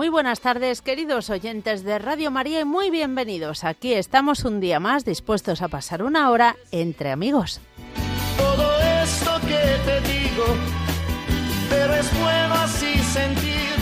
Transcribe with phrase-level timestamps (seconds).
[0.00, 3.64] Muy buenas tardes, queridos oyentes de Radio María, y muy bienvenidos.
[3.64, 7.60] Aquí estamos un día más dispuestos a pasar una hora entre amigos.
[8.38, 10.46] Todo esto que te digo,
[11.68, 13.74] pero es bueno así sentir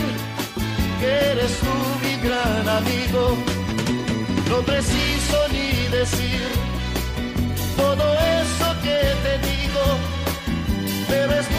[0.99, 1.67] que eres tú
[2.03, 3.37] mi gran amigo.
[4.49, 6.41] No preciso ni decir
[7.77, 9.83] todo eso que te digo,
[11.07, 11.58] pero es bueno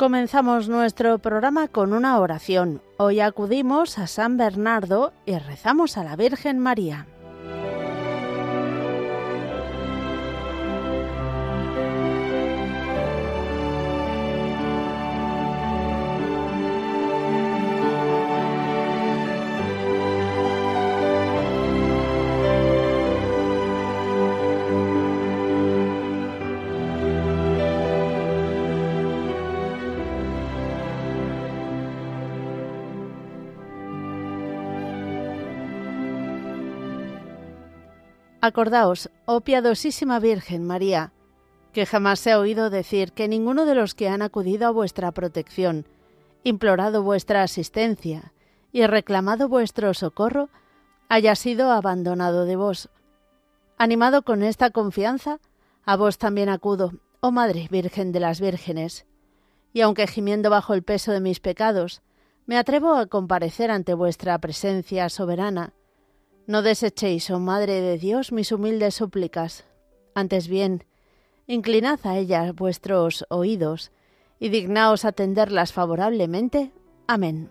[0.00, 2.80] Comenzamos nuestro programa con una oración.
[2.96, 7.06] Hoy acudimos a San Bernardo y rezamos a la Virgen María.
[38.42, 41.12] Acordaos, oh piadosísima Virgen María,
[41.74, 45.12] que jamás se ha oído decir que ninguno de los que han acudido a vuestra
[45.12, 45.84] protección,
[46.42, 48.32] implorado vuestra asistencia
[48.72, 50.48] y reclamado vuestro socorro,
[51.10, 52.88] haya sido abandonado de vos.
[53.76, 55.38] Animado con esta confianza,
[55.84, 59.04] a vos también acudo, oh Madre Virgen de las Vírgenes,
[59.74, 62.00] y aunque gimiendo bajo el peso de mis pecados,
[62.46, 65.74] me atrevo a comparecer ante vuestra presencia soberana,
[66.46, 69.64] no desechéis, oh Madre de Dios, mis humildes súplicas.
[70.14, 70.84] Antes bien,
[71.46, 73.92] inclinad a ellas vuestros oídos
[74.38, 76.72] y dignaos atenderlas favorablemente.
[77.06, 77.50] Amén.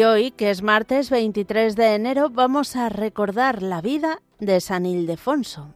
[0.00, 4.86] Y hoy, que es martes 23 de enero, vamos a recordar la vida de San
[4.86, 5.74] Ildefonso.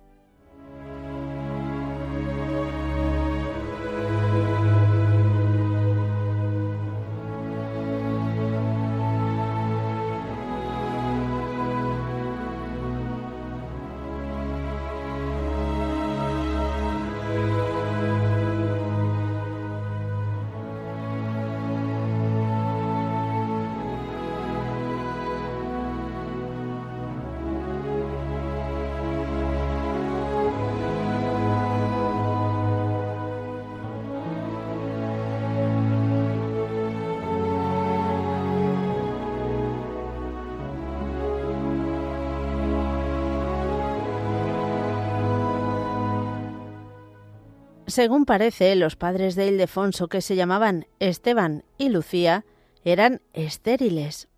[47.87, 52.45] Según parece, los padres de Ildefonso, que se llamaban Esteban y Lucía,
[52.83, 54.29] eran estériles.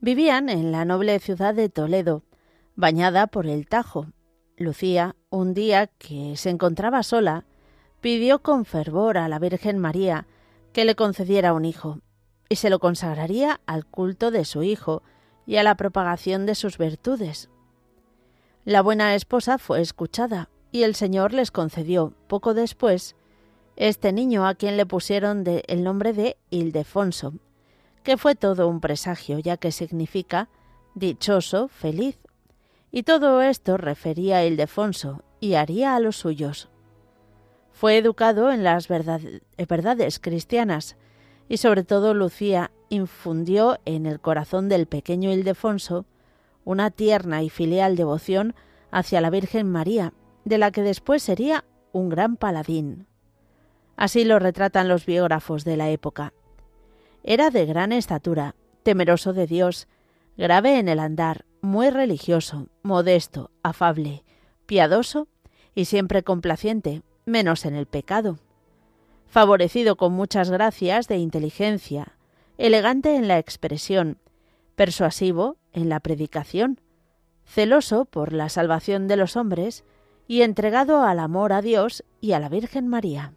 [0.00, 2.24] Vivían en la noble ciudad de Toledo,
[2.76, 4.06] bañada por el Tajo.
[4.56, 7.44] Lucía, un día que se encontraba sola,
[8.00, 10.26] pidió con fervor a la Virgen María
[10.72, 12.00] que le concediera un hijo,
[12.48, 15.02] y se lo consagraría al culto de su hijo
[15.46, 17.50] y a la propagación de sus virtudes.
[18.64, 23.16] La buena esposa fue escuchada, y el Señor les concedió, poco después,
[23.76, 27.34] este niño a quien le pusieron de, el nombre de Ildefonso,
[28.02, 30.48] que fue todo un presagio, ya que significa
[30.94, 32.18] dichoso, feliz.
[32.92, 36.68] Y todo esto refería a Ildefonso y haría a los suyos.
[37.72, 40.96] Fue educado en las verdades cristianas
[41.48, 46.04] y sobre todo Lucía infundió en el corazón del pequeño Ildefonso
[46.64, 48.54] una tierna y filial devoción
[48.90, 50.12] hacia la Virgen María,
[50.44, 53.06] de la que después sería un gran paladín.
[53.96, 56.32] Así lo retratan los biógrafos de la época.
[57.22, 59.88] Era de gran estatura, temeroso de Dios,
[60.36, 64.24] grave en el andar, muy religioso, modesto, afable,
[64.66, 65.28] piadoso
[65.74, 68.38] y siempre complaciente, menos en el pecado.
[69.26, 72.16] Favorecido con muchas gracias de inteligencia,
[72.56, 74.18] elegante en la expresión,
[74.76, 76.80] persuasivo en la predicación,
[77.44, 79.84] celoso por la salvación de los hombres
[80.30, 83.32] y entregado al amor a Dios y a la Virgen María.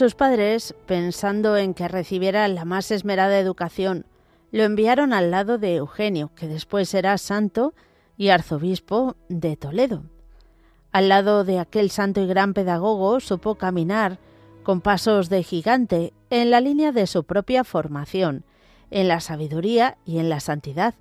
[0.00, 4.06] Sus padres, pensando en que recibiera la más esmerada educación,
[4.50, 7.74] lo enviaron al lado de Eugenio, que después será santo
[8.16, 10.04] y arzobispo de Toledo.
[10.90, 14.18] Al lado de aquel santo y gran pedagogo supo caminar
[14.62, 18.46] con pasos de gigante en la línea de su propia formación,
[18.90, 20.94] en la sabiduría y en la santidad.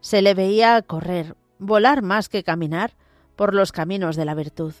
[0.00, 2.96] Se le veía correr, volar más que caminar
[3.36, 4.74] por los caminos de la virtud.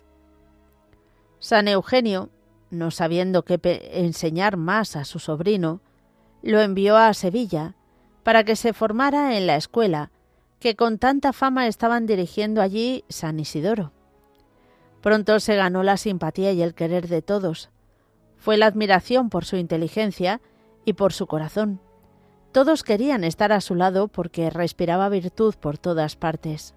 [1.38, 2.30] San Eugenio
[2.72, 3.60] no sabiendo qué
[3.92, 5.80] enseñar más a su sobrino,
[6.42, 7.76] lo envió a Sevilla
[8.24, 10.10] para que se formara en la escuela
[10.58, 13.92] que con tanta fama estaban dirigiendo allí San Isidoro.
[15.00, 17.70] Pronto se ganó la simpatía y el querer de todos.
[18.38, 20.40] Fue la admiración por su inteligencia
[20.84, 21.80] y por su corazón.
[22.52, 26.74] Todos querían estar a su lado porque respiraba virtud por todas partes.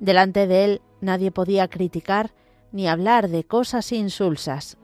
[0.00, 2.32] Delante de él nadie podía criticar
[2.72, 4.77] ni hablar de cosas insulsas.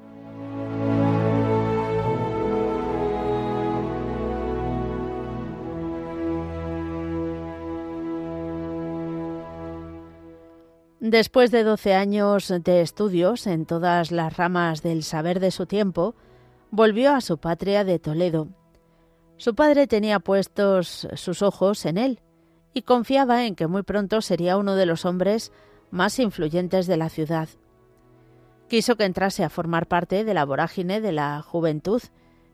[11.06, 16.14] Después de doce años de estudios en todas las ramas del saber de su tiempo,
[16.70, 18.48] volvió a su patria de Toledo.
[19.36, 22.20] Su padre tenía puestos sus ojos en él
[22.72, 25.52] y confiaba en que muy pronto sería uno de los hombres
[25.90, 27.50] más influyentes de la ciudad.
[28.70, 32.00] Quiso que entrase a formar parte de la vorágine de la juventud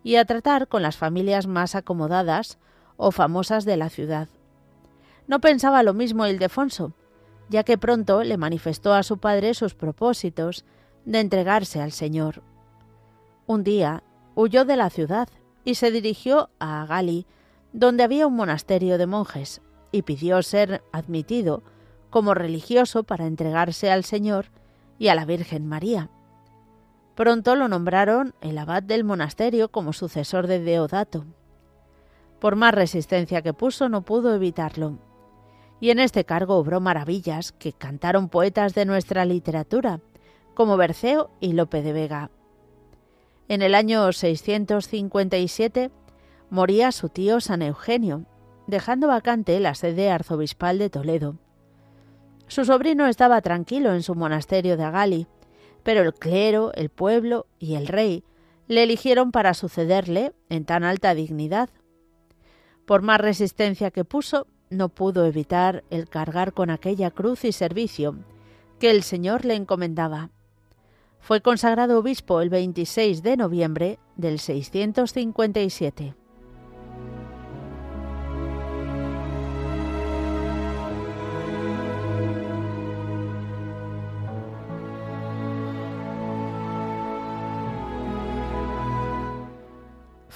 [0.02, 2.58] y a tratar con las familias más acomodadas
[2.96, 4.26] o famosas de la ciudad.
[5.28, 6.94] No pensaba lo mismo Ildefonso,
[7.50, 10.64] ya que pronto le manifestó a su padre sus propósitos
[11.04, 12.42] de entregarse al Señor.
[13.46, 14.04] Un día
[14.36, 15.28] huyó de la ciudad
[15.64, 17.26] y se dirigió a Gali,
[17.72, 21.64] donde había un monasterio de monjes, y pidió ser admitido
[22.08, 24.46] como religioso para entregarse al Señor
[25.00, 26.08] y a la Virgen María.
[27.16, 31.24] Pronto lo nombraron el abad del monasterio como sucesor de Deodato.
[32.38, 35.09] Por más resistencia que puso, no pudo evitarlo
[35.80, 40.00] y en este cargo obró maravillas que cantaron poetas de nuestra literatura,
[40.54, 42.30] como Berceo y Lope de Vega.
[43.48, 45.90] En el año 657
[46.50, 48.26] moría su tío San Eugenio,
[48.66, 51.36] dejando vacante la sede arzobispal de Toledo.
[52.46, 55.26] Su sobrino estaba tranquilo en su monasterio de Agali,
[55.82, 58.22] pero el clero, el pueblo y el rey
[58.66, 61.70] le eligieron para sucederle en tan alta dignidad.
[62.86, 68.16] Por más resistencia que puso, no pudo evitar el cargar con aquella cruz y servicio
[68.78, 70.30] que el Señor le encomendaba.
[71.18, 76.14] Fue consagrado obispo el 26 de noviembre del 657.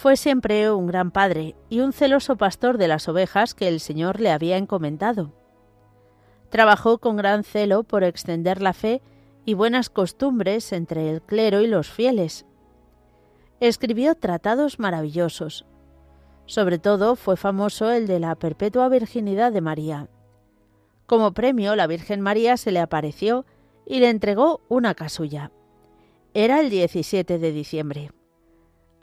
[0.04, 4.20] Fue siempre un gran padre y un celoso pastor de las ovejas que el Señor
[4.20, 5.32] le había encomendado.
[6.50, 9.00] Trabajó con gran celo por extender la fe
[9.46, 12.44] y buenas costumbres entre el clero y los fieles.
[13.61, 15.64] Escribió tratados maravillosos.
[16.44, 20.08] Sobre todo fue famoso el de la perpetua virginidad de María.
[21.06, 23.46] Como premio, la Virgen María se le apareció
[23.87, 25.50] y le entregó una casulla.
[26.34, 28.11] Era el 17 de diciembre.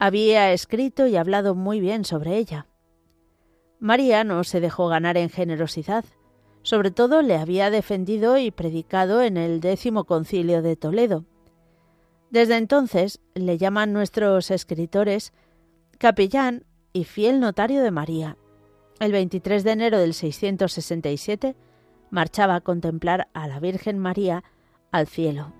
[0.04, 2.66] Había escrito y hablado muy bien sobre ella.
[3.78, 6.04] María no se dejó ganar en generosidad,
[6.62, 11.24] sobre todo le había defendido y predicado en el décimo concilio de Toledo.
[12.30, 15.32] Desde entonces le llaman nuestros escritores
[15.98, 18.36] capellán y fiel notario de María.
[18.98, 21.54] El 23 de enero del 667
[22.10, 24.42] marchaba a contemplar a la Virgen María
[24.90, 25.52] al cielo.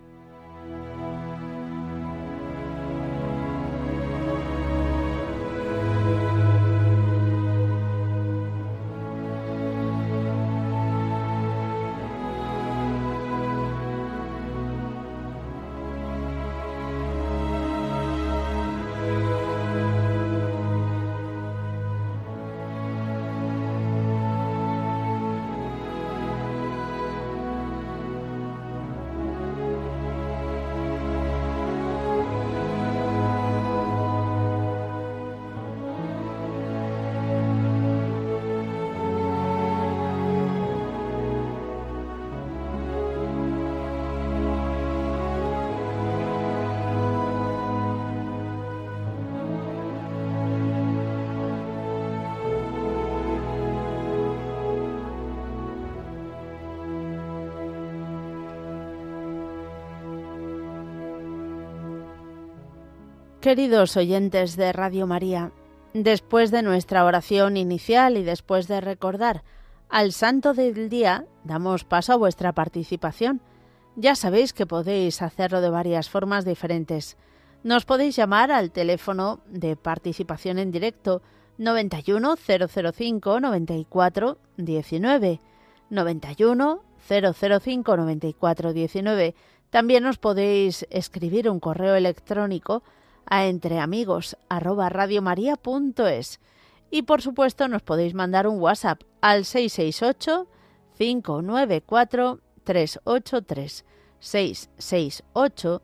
[63.43, 65.51] Queridos oyentes de Radio María,
[65.95, 69.43] después de nuestra oración inicial y después de recordar
[69.89, 73.41] al santo del día, damos paso a vuestra participación.
[73.97, 77.17] Ya sabéis que podéis hacerlo de varias formas diferentes.
[77.65, 81.21] Nos podéis llamar al teléfono de participación en directo
[81.59, 85.41] 91 005 94 19
[85.91, 89.35] 91 005 94 19.
[89.71, 92.85] También os podéis escribir un correo electrónico
[93.27, 96.41] a entreamigos@radiomaria.es
[96.91, 100.47] y por supuesto nos podéis mandar un WhatsApp al 668
[100.99, 103.85] 594 383
[104.21, 105.83] 668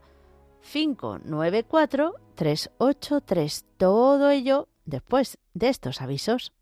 [0.61, 6.53] 594 383 todo ello después de estos avisos.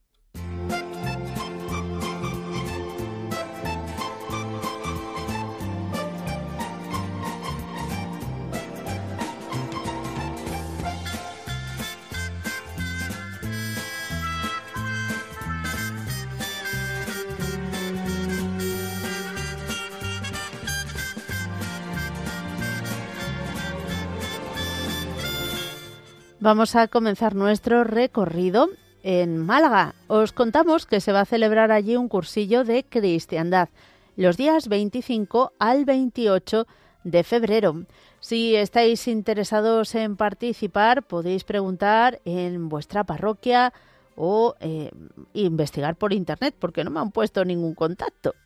[26.47, 28.69] Vamos a comenzar nuestro recorrido
[29.03, 29.97] en Málaga.
[30.07, 33.69] Os contamos que se va a celebrar allí un cursillo de cristiandad
[34.15, 36.69] los días 25 al 28
[37.03, 37.87] de febrero.
[38.21, 43.73] Si estáis interesados en participar, podéis preguntar en vuestra parroquia
[44.15, 44.93] o eh,
[45.35, 48.37] investigar por internet, porque no me han puesto ningún contacto.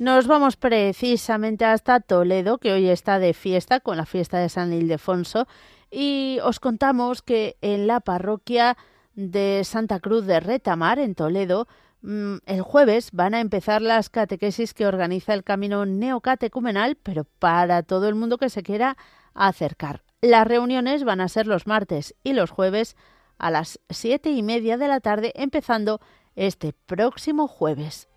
[0.00, 4.72] Nos vamos precisamente hasta Toledo, que hoy está de fiesta con la fiesta de San
[4.72, 5.46] Ildefonso,
[5.90, 8.78] y os contamos que en la parroquia
[9.14, 11.68] de Santa Cruz de Retamar, en Toledo,
[12.00, 17.82] mm, el jueves van a empezar las catequesis que organiza el Camino Neocatecumenal, pero para
[17.82, 18.96] todo el mundo que se quiera
[19.34, 20.02] acercar.
[20.22, 22.96] Las reuniones van a ser los martes y los jueves
[23.36, 26.00] a las siete y media de la tarde, empezando
[26.36, 28.09] este próximo jueves.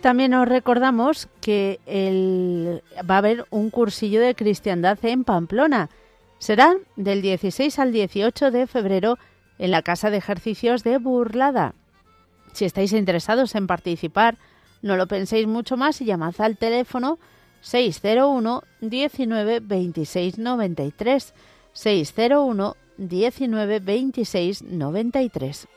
[0.00, 1.78] También os recordamos que
[3.08, 5.90] va a haber un cursillo de cristiandad en Pamplona.
[6.38, 9.18] Será del 16 al 18 de febrero
[9.58, 11.74] en la Casa de Ejercicios de Burlada.
[12.54, 14.38] Si estáis interesados en participar,
[14.80, 17.18] no lo penséis mucho más y llamad al teléfono
[17.60, 21.34] 601 19 26 93
[21.74, 25.68] 601 19 26 93.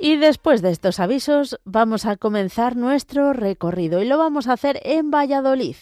[0.00, 4.78] Y después de estos avisos vamos a comenzar nuestro recorrido y lo vamos a hacer
[4.84, 5.74] en Valladolid.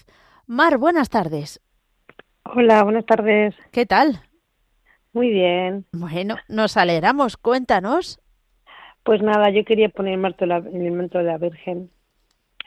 [0.47, 1.61] Mar, buenas tardes.
[2.45, 3.55] Hola, buenas tardes.
[3.73, 4.23] ¿Qué tal?
[5.13, 5.85] Muy bien.
[5.93, 7.37] Bueno, nos alegramos.
[7.37, 8.19] Cuéntanos.
[9.03, 10.47] Pues nada, yo quería poner el manto
[11.19, 11.91] de la, Virgen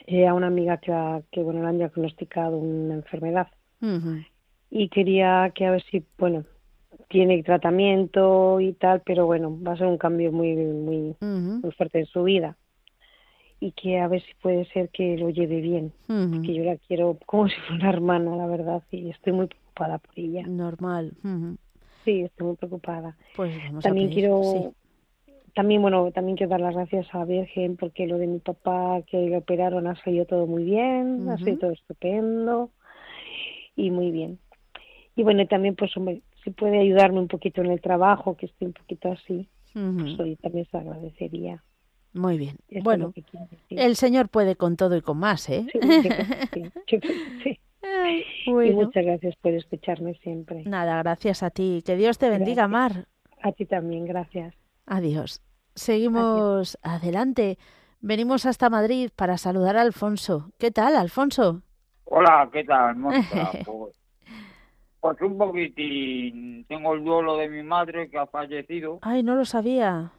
[0.05, 0.91] eh, a una amiga que,
[1.31, 3.47] que, bueno, le han diagnosticado una enfermedad.
[4.69, 6.43] Y quería que a ver si, bueno,
[7.09, 11.99] tiene tratamiento y tal, pero bueno, va a ser un cambio muy, muy, muy fuerte
[11.99, 12.55] en su vida.
[13.59, 15.91] Y que a ver si puede ser que lo lleve bien.
[16.07, 19.97] Que yo la quiero como si fuera una hermana, la verdad, y estoy muy preocupada
[19.97, 20.47] por ella.
[20.47, 21.13] Normal.
[22.05, 23.17] Sí, estoy muy preocupada.
[23.35, 24.73] Pues también quiero,
[25.55, 29.01] también bueno, también quiero dar las gracias a la Virgen porque lo de mi papá
[29.09, 32.69] que le operaron ha salido todo muy bien, ha sido todo estupendo
[33.75, 34.39] y muy bien.
[35.15, 35.91] Y bueno, también pues
[36.43, 40.67] si puede ayudarme un poquito en el trabajo, que estoy un poquito así, pues también
[40.69, 41.63] se agradecería.
[42.13, 42.57] Muy bien.
[42.83, 43.13] bueno,
[43.69, 45.67] el Señor puede con todo y con más, ¿eh?
[45.71, 45.79] Sí,
[47.43, 47.59] sí,
[48.45, 50.63] Y muchas gracias por escucharme siempre.
[50.65, 51.81] Nada, gracias a ti.
[51.85, 53.07] Que Dios te bendiga, Mar.
[53.41, 54.53] A ti también, gracias.
[54.85, 55.41] Adiós.
[55.75, 57.57] Seguimos adelante.
[58.01, 60.51] Venimos hasta Madrid para saludar a Alfonso.
[60.57, 61.61] ¿Qué tal, Alfonso?
[62.05, 62.95] Hola, ¿qué tal,
[63.65, 63.95] pues,
[64.99, 66.65] pues un poquitín.
[66.65, 68.99] Tengo el duelo de mi madre que ha fallecido.
[69.01, 70.11] Ay, no lo sabía.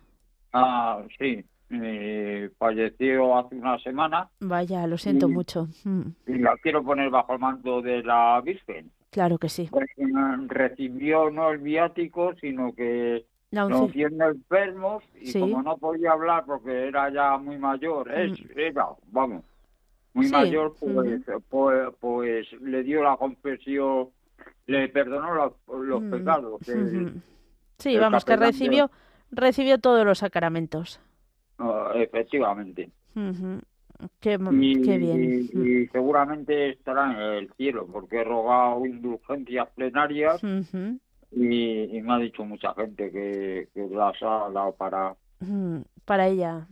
[0.52, 1.44] Ah, sí.
[1.70, 4.28] Eh, falleció hace una semana.
[4.40, 5.68] Vaya, lo siento mucho.
[5.84, 6.02] Mm.
[6.26, 8.90] Y la quiero poner bajo el manto de la Virgen.
[9.10, 9.68] Claro que sí.
[9.70, 13.24] Pues, mm, recibió no el viático, sino que
[13.92, 18.58] tiene enfermos y como no podía hablar porque era ya muy mayor, es, mm.
[18.58, 19.44] era, vamos,
[20.14, 24.10] muy mayor, pues, pues, pues, le dio la confesión
[24.66, 26.60] le perdonó los, mm, pecados.
[27.78, 28.90] sí, vamos, que recibió,
[29.30, 31.00] recibió todos los sacramentos.
[31.94, 32.90] Efectivamente.
[34.20, 35.48] qué, bien.
[35.52, 40.42] Y, seguramente estará en el cielo, porque he rogado indulgencias plenarias
[41.32, 45.14] y, me ha dicho mucha gente que, que las ha dado para...
[46.04, 46.66] Para ella.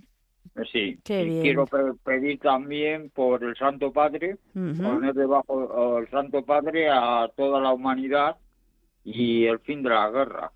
[0.73, 1.67] Sí, quiero
[2.05, 8.37] pedir también por el Santo Padre, poner debajo el Santo Padre a toda la humanidad
[9.05, 10.53] y el fin de las guerras.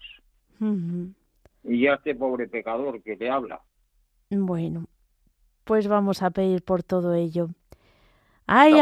[1.64, 3.60] Y a este pobre pecador que te habla.
[4.30, 4.86] Bueno,
[5.64, 7.50] pues vamos a pedir por todo ello.
[8.46, 8.74] Ay,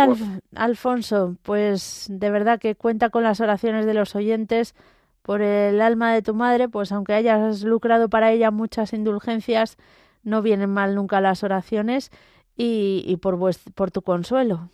[0.54, 4.74] Alfonso, pues de verdad que cuenta con las oraciones de los oyentes
[5.22, 9.76] por el alma de tu madre, pues aunque hayas lucrado para ella muchas indulgencias,
[10.22, 12.10] no vienen mal nunca las oraciones
[12.56, 13.38] y, por,
[13.74, 14.68] por tu consuelo.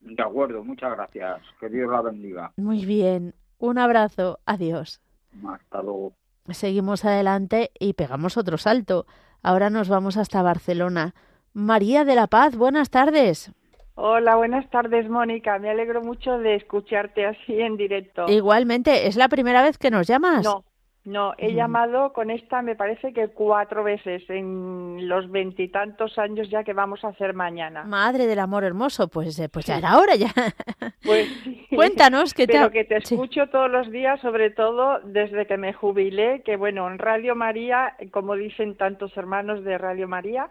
[0.00, 1.40] De acuerdo, muchas gracias.
[1.58, 2.52] Que Dios la bendiga.
[2.56, 3.34] Muy bien.
[3.58, 4.38] Un abrazo.
[4.44, 5.00] Adiós.
[5.48, 6.12] Hasta luego.
[6.50, 9.06] Seguimos adelante y pegamos otro salto.
[9.42, 11.14] Ahora nos vamos hasta Barcelona.
[11.54, 13.50] María de la Paz, buenas tardes.
[13.94, 15.58] Hola, buenas tardes, Mónica.
[15.58, 18.26] Me alegro mucho de escucharte así en directo.
[18.28, 20.44] Igualmente, ¿es la primera vez que nos llamas?
[20.44, 20.64] No,
[21.04, 26.64] no, he llamado con esta, me parece que cuatro veces en los veintitantos años ya
[26.64, 27.84] que vamos a hacer mañana.
[27.84, 30.32] Madre del amor hermoso, pues, eh, pues ya era hora ya.
[31.04, 31.28] Pues
[31.70, 32.54] Cuéntanos que te...
[32.54, 36.88] Pero que te escucho todos los días, sobre todo desde que me jubilé, que bueno,
[36.88, 40.48] en Radio María, como dicen tantos hermanos de Radio María,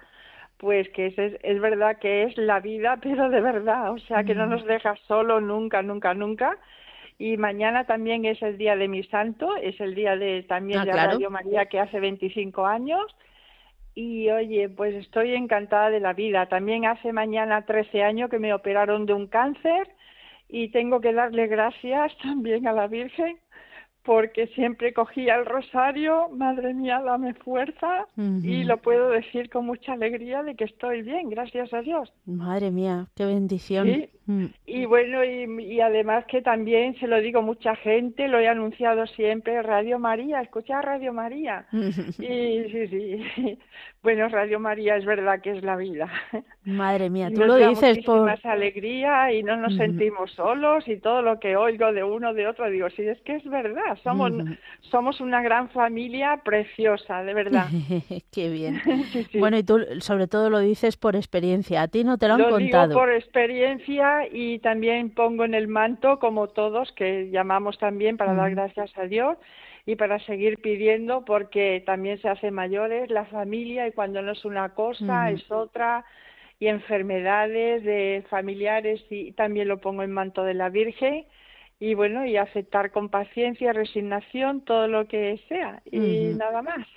[0.58, 4.36] pues que es, es, verdad que es la vida, pero de verdad, o sea, que
[4.36, 6.60] no nos deja solo nunca, nunca, nunca
[7.18, 10.86] y mañana también es el día de mi santo, es el día de también ah,
[10.86, 13.04] de Radio María que hace 25 años.
[13.96, 16.48] Y oye, pues estoy encantada de la vida.
[16.48, 19.88] También hace mañana 13 años que me operaron de un cáncer
[20.50, 23.38] y tengo que darle gracias también a la Virgen
[24.04, 29.94] porque siempre cogía el rosario, madre mía, dame fuerza y lo puedo decir con mucha
[29.94, 32.12] alegría de que estoy bien, gracias a Dios.
[32.26, 34.08] Madre mía, qué bendición.
[34.26, 34.46] Mm.
[34.66, 39.62] Y bueno, y, además que también se lo digo mucha gente, lo he anunciado siempre,
[39.62, 41.66] Radio María, escucha Radio María.
[41.72, 43.60] y sí, sí,
[44.02, 46.10] bueno, Radio María es verdad que es la vida.
[46.64, 48.26] Madre mía, tú lo dices por...
[48.26, 52.48] más alegría y no nos sentimos solos y todo lo que oigo de uno, de
[52.48, 54.32] otro, digo, sí, es que es verdad, somos,
[54.82, 57.68] somos una gran familia preciosa, de verdad.
[58.32, 58.82] Qué bien.
[59.40, 62.42] Bueno, y tú sobre todo lo dices por experiencia, a ti no te lo han
[62.42, 62.88] lo contado.
[62.88, 68.34] Digo por experiencia y también pongo en el manto, como todos, que llamamos también para
[68.34, 69.38] dar gracias a Dios
[69.86, 74.46] y para seguir pidiendo porque también se hace mayores la familia y cuando no es
[74.46, 76.06] una cosa es otra
[76.60, 81.26] y enfermedades de familiares y también lo pongo en manto de la Virgen
[81.84, 86.88] y bueno y aceptar con paciencia resignación todo lo que sea y nada más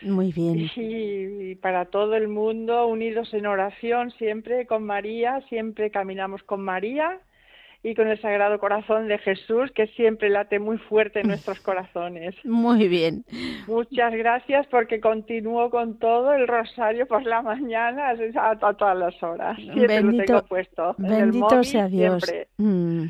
[0.00, 6.42] muy bien y, para todo el mundo unidos en oración siempre con María siempre caminamos
[6.42, 7.20] con María
[7.84, 12.32] y con el Sagrado Corazón de Jesús, que siempre late muy fuerte en nuestros corazones.
[12.44, 13.24] Muy bien.
[13.66, 19.56] Muchas gracias porque continúo con todo el rosario por la mañana a, todas las horas.
[19.56, 20.94] Siempre bendito, lo tengo puesto.
[20.96, 22.22] Bendito sea Dios.
[22.56, 23.06] Mm.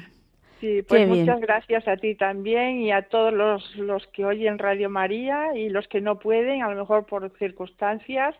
[0.62, 4.88] Sí, pues muchas gracias a ti también y a todos los, los que oyen Radio
[4.88, 8.36] María y los que no pueden, a lo mejor por circunstancias,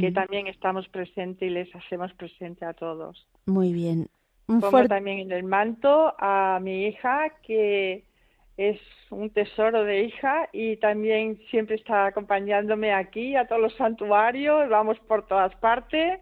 [0.00, 3.26] que también estamos presentes y les hacemos presente a todos.
[3.44, 4.06] Muy bien.
[4.46, 8.04] Pongo también en el manto a mi hija, que
[8.56, 14.70] es un tesoro de hija y también siempre está acompañándome aquí a todos los santuarios,
[14.70, 16.20] vamos por todas partes.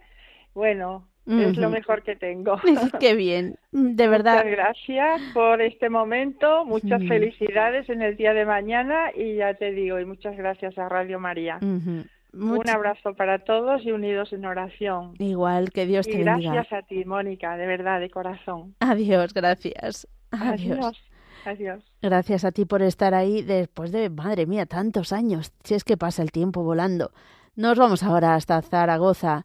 [0.53, 2.61] Bueno, es lo mejor que tengo.
[3.01, 4.45] Qué bien, de verdad.
[4.45, 9.73] Muchas gracias por este momento, muchas felicidades en el día de mañana y ya te
[9.73, 11.59] digo, y muchas gracias a Radio María.
[11.61, 15.15] Un abrazo para todos y unidos en oración.
[15.19, 16.53] Igual, que Dios te bendiga.
[16.53, 18.75] Gracias a ti, Mónica, de verdad, de corazón.
[18.81, 20.09] Adiós, gracias.
[20.33, 21.01] Adiós.
[21.47, 21.85] Adiós.
[22.03, 25.53] Gracias a ti por estar ahí después de, madre mía, tantos años.
[25.63, 27.13] Si es que pasa el tiempo volando.
[27.55, 29.45] Nos vamos ahora hasta Zaragoza.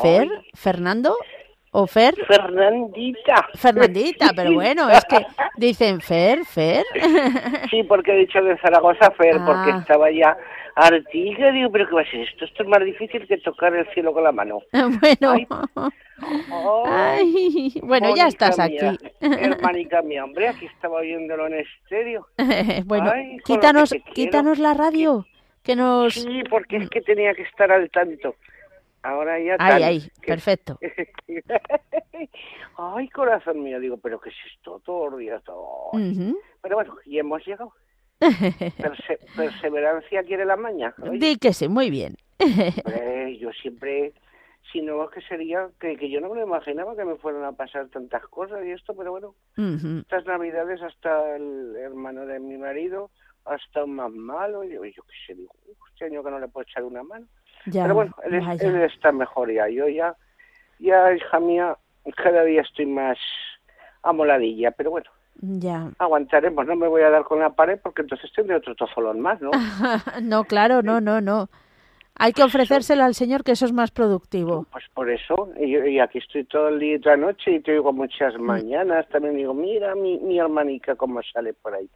[0.00, 1.16] Fer, Fernando,
[1.74, 2.14] ¿O Fer?
[2.26, 3.48] Fernandita.
[3.54, 5.24] Fernandita, pero bueno, es que
[5.56, 6.84] dicen Fer, Fer.
[7.70, 9.78] Sí, porque he dicho de Zaragoza Fer, porque ah.
[9.80, 10.36] estaba ya
[10.74, 12.44] Artiga, digo, pero ¿qué va a ser esto?
[12.44, 14.60] Esto es más difícil que tocar el cielo con la mano.
[15.02, 15.34] Bueno,
[17.82, 18.76] bueno, ya estás aquí.
[19.20, 22.28] Hermanica mi hombre, aquí estaba oyéndolo en estéreo.
[22.84, 23.12] bueno,
[23.44, 25.26] quítanos, quítanos la radio,
[25.64, 26.14] que nos...
[26.14, 28.36] Sí, porque es que tenía que estar al tanto.
[29.02, 30.78] Ahora ya Ay, ay, perfecto.
[32.78, 34.80] ay, corazón mío, digo, pero ¿qué es esto?
[34.84, 35.90] Todo días, todo.
[36.62, 37.72] Pero bueno, y hemos llegado.
[39.36, 40.94] perseverancia quiere la maña.
[41.18, 42.16] Di que sí, muy bien.
[43.40, 44.12] yo siempre,
[44.70, 47.52] si no, que sería que, que, yo no me lo imaginaba que me fueran a
[47.52, 53.10] pasar tantas cosas y esto, pero bueno, estas navidades hasta el hermano de mi marido
[53.44, 55.52] ha estado más malo, y yo, yo qué sé, digo,
[55.92, 57.26] este año que no le puedo echar una mano.
[57.70, 60.14] Pero bueno, él, él, está mejor ya, yo ya,
[60.78, 61.76] ya, hija mía,
[62.16, 63.18] cada día estoy más
[64.02, 65.90] amoladilla, pero bueno, ya.
[65.98, 69.40] Aguantaremos, no me voy a dar con la pared porque entonces tendré otro tofolón más,
[69.40, 69.50] ¿no?
[70.22, 71.48] no, claro, no, no, no.
[72.14, 74.66] Hay que ofrecérselo al Señor que eso es más productivo.
[74.70, 77.72] Pues por eso, y, aquí estoy todo el día y toda la noche y te
[77.72, 78.42] digo muchas mm.
[78.42, 81.88] mañanas, también digo, mira mi, mi hermanica cómo sale por ahí.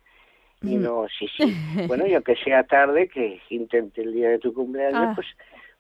[0.63, 0.83] Y mm.
[0.83, 1.55] no, sí, sí.
[1.87, 5.13] Bueno, yo que sea tarde, que intente el día de tu cumpleaños, ah.
[5.15, 5.27] pues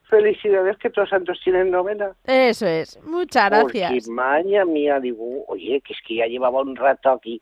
[0.08, 2.12] felicidades que todos santos tienen novena.
[2.24, 3.92] Eso es, muchas gracias.
[3.92, 7.40] Porque maña mía, digo, oye, que es que ya llevaba un rato aquí,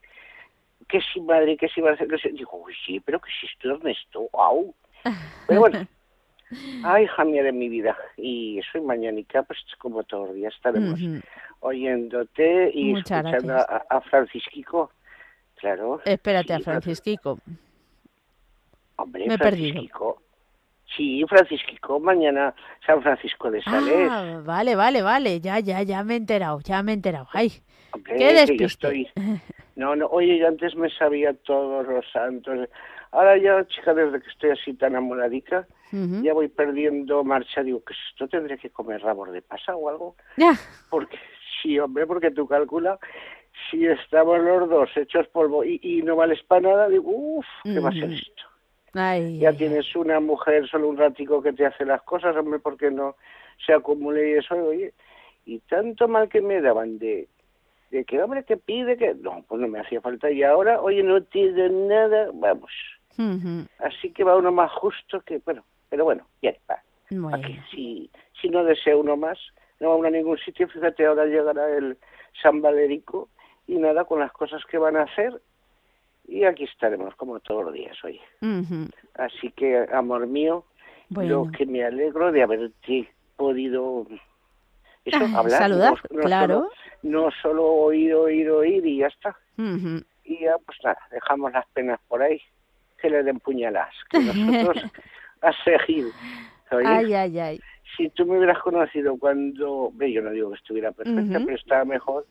[0.88, 2.30] que si madre, que si va a hacer, que si...
[2.30, 4.74] Digo, uy, sí, pero que si estoy Ernesto, au.
[5.46, 5.86] Pero bueno,
[6.84, 7.96] ay, hija mía de mi vida.
[8.16, 10.98] Y soy mañanica, pues como todos los días estaremos
[11.60, 14.90] oyéndote y escuchando a, a, Francisquico.
[15.56, 16.00] Claro.
[16.04, 17.38] Espérate a Francisquico.
[18.96, 20.22] Hombre, Me he Francisquico.
[20.96, 22.54] Sí, Francisco, mañana
[22.86, 24.08] San Francisco de Sales.
[24.10, 27.26] Ah, vale, vale, vale, ya, ya, ya me he enterado, ya me he enterado.
[27.32, 27.52] Ay,
[28.04, 28.64] qué despiste.
[28.64, 29.08] Estoy...
[29.76, 32.68] No, no, oye, yo antes me sabía todos los santos.
[33.10, 37.62] Ahora ya, chica, desde que estoy así tan amoladica, ya voy perdiendo marcha.
[37.62, 40.14] Digo, que esto tendré que comer rabor de pasa o algo.
[40.36, 40.52] Ya.
[40.90, 41.18] Porque,
[41.62, 42.98] sí, hombre, porque tú calcula,
[43.68, 47.80] si estamos los dos hechos polvo y, y no vales para nada, digo, uff, ¿qué
[47.80, 48.42] va a ser esto?
[49.38, 53.16] Ya tienes una mujer solo un ratico que te hace las cosas, hombre, porque no
[53.64, 54.92] se acumule y eso, oye,
[55.44, 57.28] y tanto mal que me daban de,
[57.90, 61.02] de que, hombre, que pide, que, no, pues no me hacía falta, y ahora, oye,
[61.02, 62.70] no tiene nada, vamos.
[63.78, 66.80] Así que va uno más justo que, bueno, pero bueno, bien, va.
[67.70, 69.38] si, si no desea uno más,
[69.80, 71.96] no va uno a ningún sitio, fíjate, ahora llegará el
[72.42, 73.28] San Valerico
[73.66, 75.40] y nada, con las cosas que van a hacer,
[76.26, 78.20] y aquí estaremos como todos los días hoy.
[79.14, 80.64] Así que, amor mío,
[81.10, 84.06] yo que me alegro de haberte podido
[85.04, 85.58] eso, ah, hablar.
[85.58, 86.70] Saludar, claro.
[87.02, 89.36] no solo oír, oír, oír y ya está.
[90.24, 92.40] Y ya, pues nada, dejamos las penas por ahí,
[92.98, 94.84] que le den puñalas, que nosotros
[95.42, 96.06] a seguir.
[96.70, 97.60] Ay, ay, ay.
[97.96, 102.26] Si tú me hubieras conocido cuando, yo no digo que estuviera perfecta, pero estaba mejor,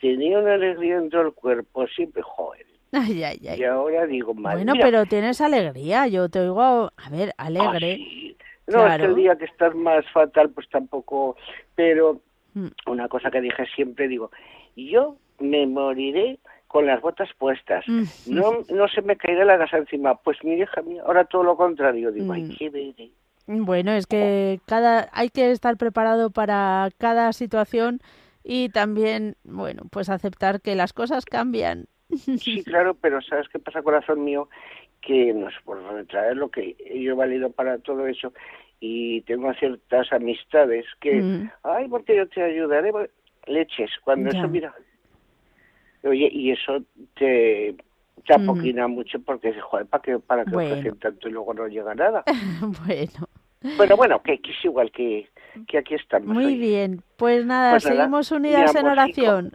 [0.00, 2.66] tenía una alegría dentro del cuerpo, siempre, joder.
[2.94, 3.60] Ay, ay, ay.
[3.60, 7.98] Y ahora digo, madre Bueno, pero tienes alegría, yo te oigo, a ver, alegre.
[8.00, 11.36] Ah, no, es que el día que estás más fatal, pues tampoco.
[11.74, 12.20] Pero
[12.54, 12.68] mm.
[12.86, 14.30] una cosa que dije siempre, digo,
[14.76, 17.84] yo me moriré con las botas puestas.
[17.86, 18.04] Mm.
[18.26, 20.14] No, no se me caerá la gasa encima.
[20.16, 22.10] Pues mi hija mía, ahora todo lo contrario.
[22.12, 22.56] Digo, ay, mm.
[22.56, 23.10] qué.
[23.46, 28.00] Bueno, es que cada hay que estar preparado para cada situación
[28.42, 31.86] y también, bueno, pues aceptar que las cosas cambian.
[32.16, 34.48] Sí, claro, pero ¿sabes qué pasa, corazón mío?
[35.04, 38.32] que no es por retraer lo que yo he valido para todo eso
[38.80, 41.50] y tengo ciertas amistades que, mm.
[41.62, 42.92] ay, porque yo te ayudaré,
[43.46, 44.74] leches, cuando eso, mira,
[46.02, 46.82] oye, y eso
[47.14, 47.76] te,
[48.26, 48.42] te mm.
[48.42, 50.94] apoquina mucho porque, joder, ¿para que para que bueno.
[50.96, 52.24] tanto y luego no llega nada?
[52.86, 53.28] bueno.
[53.78, 55.26] Pero bueno, que, es igual que,
[55.66, 56.28] que aquí estamos.
[56.28, 59.52] Muy bien, pues nada, pues seguimos unidas en oración.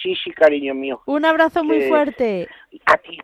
[0.00, 1.02] Sí, sí, cariño mío.
[1.06, 2.48] Un abrazo muy fuerte.
[2.86, 3.18] A ti.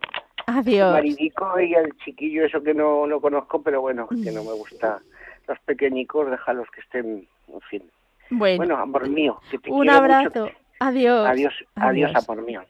[0.45, 0.93] Adiós.
[0.93, 4.99] Maridico y al chiquillo, eso que no, no conozco, pero bueno, que no me gusta.
[5.47, 7.83] Los pequeñicos, déjalos que estén, en fin.
[8.31, 10.49] Bueno, amor mío, que te un abrazo.
[10.79, 11.27] Adiós.
[11.27, 12.61] Adiós, adiós, amor mío.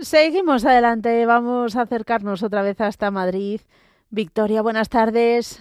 [0.00, 3.60] Seguimos adelante, vamos a acercarnos otra vez hasta Madrid.
[4.10, 5.60] Victoria, buenas tardes.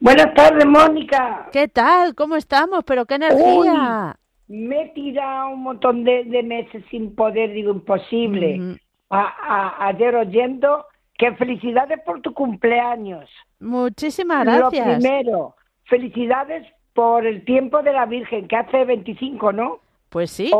[0.00, 1.48] Buenas tardes, Mónica.
[1.52, 2.14] ¿Qué tal?
[2.14, 2.84] ¿Cómo estamos?
[2.84, 4.16] ¿Pero qué energía?
[4.48, 8.78] Me he tirado un montón de, meses sin poder, digo, imposible
[9.10, 13.30] a, ayer oyendo que felicidades por tu cumpleaños.
[13.60, 14.86] Muchísimas gracias.
[14.86, 19.80] Lo primero, felicidades por el tiempo de la Virgen, que hace 25, ¿no?
[20.10, 20.50] Pues sí.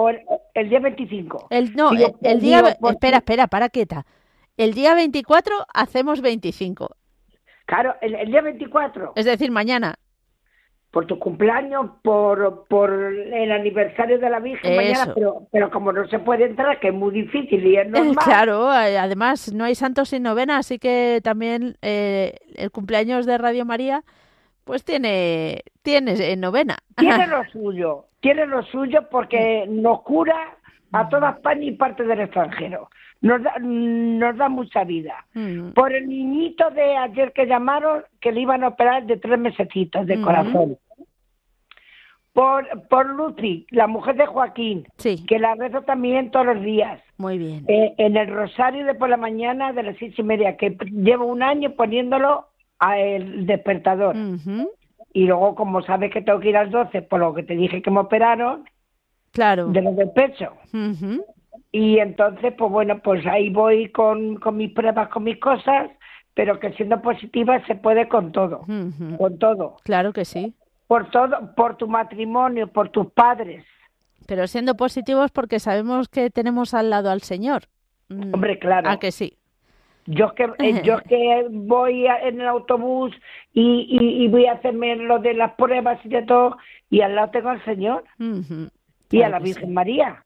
[0.55, 1.47] el, día 25.
[1.51, 1.91] El, no,
[2.23, 2.77] el, día...
[2.91, 4.05] espera, espera, para quieta.
[4.57, 6.97] El día 24 hacemos 25.
[7.67, 9.13] Claro, el, el día 24.
[9.15, 9.95] Es decir, mañana
[10.95, 16.07] por tu cumpleaños, por, por el aniversario de la Virgen mañana, pero, pero como no
[16.07, 18.25] se puede entrar, que es muy difícil y es normal.
[18.25, 23.37] Claro, eh, además no hay santos sin novena, así que también eh, el cumpleaños de
[23.39, 24.05] Radio María,
[24.63, 26.77] pues tiene, tiene novena.
[26.97, 30.57] Tiene lo suyo, tiene lo suyo porque nos cura
[30.93, 32.89] a toda España y parte del extranjero.
[33.21, 35.27] Nos da, nos da mucha vida.
[35.35, 35.71] Mm.
[35.71, 40.07] Por el niñito de ayer que llamaron, que le iban a operar de tres mesecitos
[40.07, 40.23] de mm.
[40.23, 40.79] corazón
[42.35, 47.01] por, por Lucy, la mujer de Joaquín, que la rezo también todos los días.
[47.17, 47.65] Muy bien.
[47.69, 51.27] Eh, en el rosario de por la mañana de las seis y media, que llevo
[51.27, 52.49] un año poniéndolo
[52.81, 54.17] al despertador.
[55.13, 57.55] Y luego, como sabes que tengo que ir a las doce, por lo que te
[57.55, 58.65] dije que me operaron,
[59.31, 59.69] claro.
[59.69, 60.55] de los del pecho.
[61.71, 65.89] Y entonces, pues bueno, pues ahí voy con, con mis pruebas, con mis cosas,
[66.35, 68.67] pero que siendo positiva se puede con todo,
[69.19, 69.77] con todo.
[69.85, 70.53] Claro que sí
[70.95, 73.65] por todo, por tu matrimonio, por tus padres.
[74.29, 77.65] Pero siendo positivos porque sabemos que tenemos al lado al Señor.
[78.11, 78.89] Mm, Hombre, claro.
[78.89, 79.37] ¿A que sí?
[80.07, 83.13] Yo que eh, yo que voy en el autobús
[83.53, 86.59] y, y, voy a hacerme lo de las pruebas y de todo
[86.91, 88.05] y al lado tengo al Señor
[89.11, 90.25] y a la Virgen María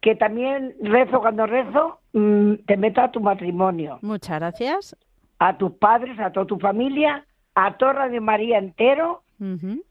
[0.00, 4.00] que también rezo cuando rezo mm, te meto a tu matrimonio.
[4.02, 4.96] Muchas gracias.
[5.38, 9.22] A tus padres, a toda tu familia, a toda de María entero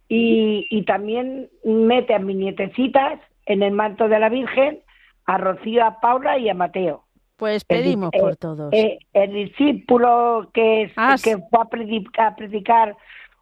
[0.07, 4.79] y, y, también mete a mis nietecitas en el manto de la Virgen,
[5.25, 7.03] a Rocío, a Paula y a Mateo.
[7.37, 8.71] Pues pedimos por todos.
[8.71, 11.59] Eh, el discípulo que, ah, que fue
[12.17, 12.95] a predicar,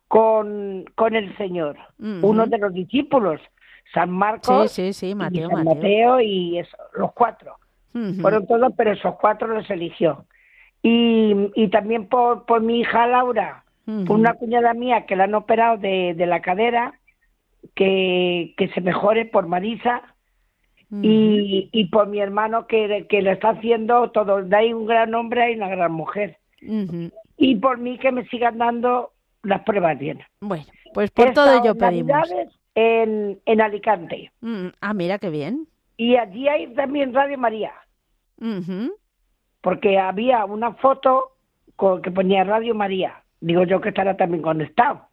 [0.07, 3.39] con, con el Señor, uno de los discípulos,
[3.93, 6.21] San Marcos, sí, sí, Mateo, y Mateo.
[6.21, 6.61] y
[6.95, 7.57] los cuatro.
[8.21, 10.25] Fueron todos, pero esos cuatro los eligió.
[10.81, 13.63] Y, y también por, por mi hija Laura,
[14.09, 16.99] una cuñada mía que la han operado de, de la cadera,
[17.75, 20.01] que, que se mejore por Marisa.
[21.03, 25.51] y, y, por mi hermano que, que lo está haciendo todo, ahí un gran hombre
[25.51, 26.37] y una gran mujer.
[27.37, 29.11] Y por mí que me sigan dando
[29.43, 30.19] las pruebas bien.
[30.41, 32.27] Bueno, pues por todo ello pedimos.
[32.75, 34.31] En, en Alicante.
[34.41, 35.67] Mm, ah, mira qué bien.
[35.97, 37.73] Y allí hay también Radio María.
[39.61, 41.31] Porque había una foto
[42.03, 43.21] que ponía Radio María.
[43.41, 45.07] Digo yo que estará también conectado.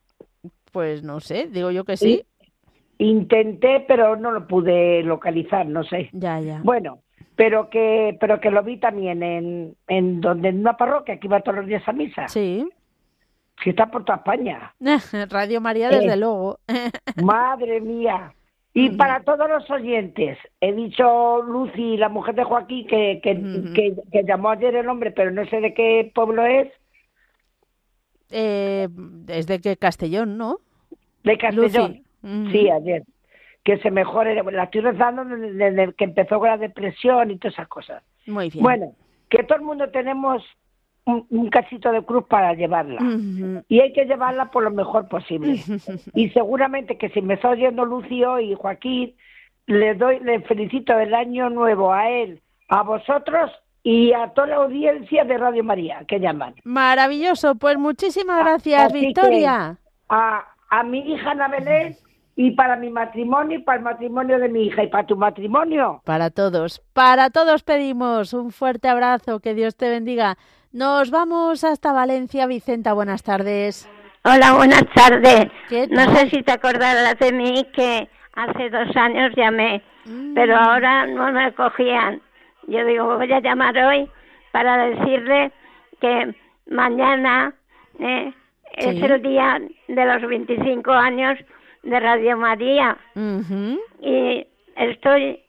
[0.72, 2.24] Pues no sé, digo yo que sí.
[2.98, 6.10] intenté, pero no lo pude localizar, no sé.
[6.12, 6.60] Ya, ya.
[6.62, 7.00] Bueno,
[7.36, 11.40] pero que pero que lo vi también en, en donde en una parroquia que iba
[11.40, 12.28] todos los días a misa.
[12.28, 12.68] Sí.
[13.62, 14.74] Que está por toda España.
[15.30, 16.58] Radio María, desde eh, luego.
[17.22, 18.32] madre mía.
[18.78, 24.22] Y para todos los oyentes, he dicho Lucy, la mujer de Joaquín, que, que, que,
[24.24, 26.68] llamó ayer el hombre, pero no sé de qué pueblo es.
[28.30, 28.88] Eh,
[29.28, 30.58] es de que Castellón, ¿no?
[31.22, 32.02] De Castellón.
[32.50, 33.04] Sí, ayer.
[33.64, 34.34] Que se mejore.
[34.52, 38.02] La estoy rezando desde que empezó con la depresión y todas esas cosas.
[38.26, 38.62] Muy bien.
[38.62, 38.92] Bueno,
[39.28, 40.42] que todo el mundo tenemos
[41.04, 43.00] un, casito de cruz para llevarla.
[43.68, 45.60] Y hay que llevarla por lo mejor posible.
[46.14, 49.14] y seguramente que si me está oyendo Lucio y Joaquín,
[49.66, 53.50] le doy, le felicito el año nuevo a él, a vosotros
[53.86, 56.56] y a toda la audiencia de Radio María que llaman.
[56.64, 59.78] Maravilloso, pues muchísimas gracias, Victoria.
[60.08, 61.48] A, a mi hija Ana
[62.34, 66.02] y para mi matrimonio y para el matrimonio de mi hija y para tu matrimonio.
[66.04, 70.36] Para todos, para todos pedimos un fuerte abrazo, que Dios te bendiga.
[70.72, 72.48] Nos vamos hasta Valencia.
[72.48, 73.88] Vicenta, buenas tardes.
[74.24, 75.46] Hola, buenas tardes.
[75.90, 80.34] No sé si te acordarás de mí que hace dos años llamé, mm.
[80.34, 82.20] pero ahora no me cogían.
[82.66, 84.08] Yo digo, voy a llamar hoy
[84.52, 85.52] para decirle
[86.00, 86.34] que
[86.66, 87.54] mañana
[87.98, 88.32] eh,
[88.72, 91.38] es el día de los 25 años
[91.82, 92.96] de Radio María.
[94.00, 95.40] Y estoy,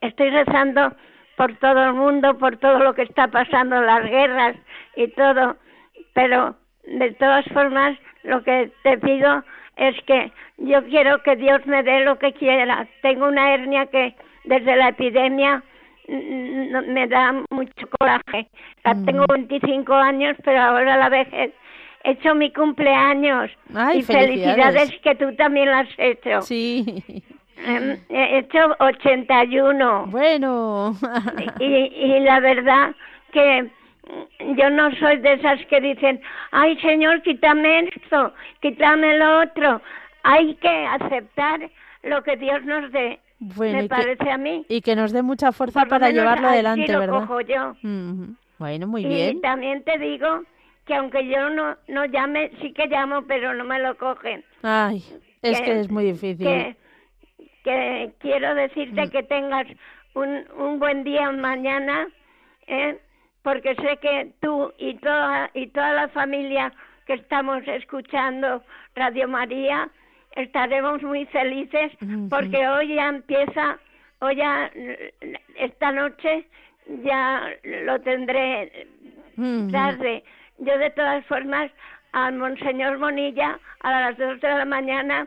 [0.00, 0.92] estoy rezando
[1.36, 4.56] por todo el mundo, por todo lo que está pasando, las guerras
[4.96, 5.56] y todo,
[6.12, 9.44] pero de todas formas lo que te pido
[9.76, 12.86] es que yo quiero que Dios me dé lo que quiera.
[13.02, 14.14] Tengo una hernia que
[14.44, 15.62] desde la epidemia
[16.08, 18.48] me da mucho coraje.
[18.84, 19.04] Ya mm.
[19.04, 21.52] tengo 25 años, pero ahora la vejez
[22.04, 23.50] he hecho mi cumpleaños
[23.94, 24.90] y felicidades.
[25.02, 26.42] que tú también lo has hecho.
[26.42, 27.02] Sí.
[27.66, 30.06] Em, he hecho 81.
[30.06, 30.94] Bueno.
[31.58, 32.94] y, y la verdad
[33.32, 33.68] que
[34.56, 36.20] yo no soy de esas que dicen,
[36.52, 39.82] ay Señor, quítame esto, quítame lo otro.
[40.22, 41.68] Hay que aceptar
[42.02, 43.20] lo que Dios nos dé.
[43.38, 44.64] Me parece a mí.
[44.68, 47.20] Y que nos dé mucha fuerza para llevarlo adelante, lo ¿verdad?
[47.20, 47.74] Cojo yo.
[48.58, 49.38] Bueno, muy bien.
[49.38, 50.42] Y también te digo
[50.84, 54.44] que aunque yo no, no llame, sí que llamo, pero no me lo cogen.
[54.62, 55.04] Ay,
[55.42, 56.76] es que, es muy difícil
[57.68, 59.10] que quiero decirte mm.
[59.10, 59.66] que tengas
[60.14, 62.08] un, un buen día mañana,
[62.66, 62.98] ¿eh?
[63.42, 66.72] porque sé que tú y toda, y toda la familia
[67.06, 68.62] que estamos escuchando
[68.94, 69.90] Radio María
[70.38, 71.92] estaremos muy felices
[72.30, 73.78] porque hoy ya empieza,
[74.20, 74.70] hoy ya
[75.56, 76.46] esta noche
[77.04, 78.86] ya lo tendré
[79.70, 80.24] tarde.
[80.58, 81.70] Yo de todas formas
[82.12, 85.26] al Monseñor Monilla a las dos de la mañana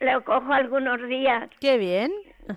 [0.00, 1.48] lo cojo algunos días.
[1.60, 2.10] Qué bien.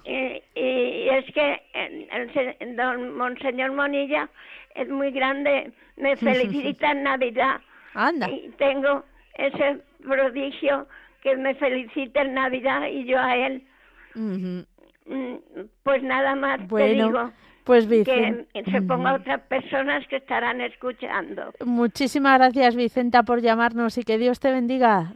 [0.04, 4.30] Y, es que el, don Monseñor Monilla
[4.74, 7.62] es muy grande, me felicita en Navidad.
[7.94, 8.30] Anda.
[8.30, 9.04] Y tengo
[9.36, 10.88] ese prodigio
[11.26, 13.64] que me felicita en Navidad y yo a él.
[14.14, 14.60] Mm,
[15.82, 17.32] pues nada más te digo.
[17.64, 21.52] Pues Que se ponga otras personas que estarán escuchando.
[21.66, 25.14] Muchísimas gracias, Vicenta, por llamarnos y que Dios te bendiga.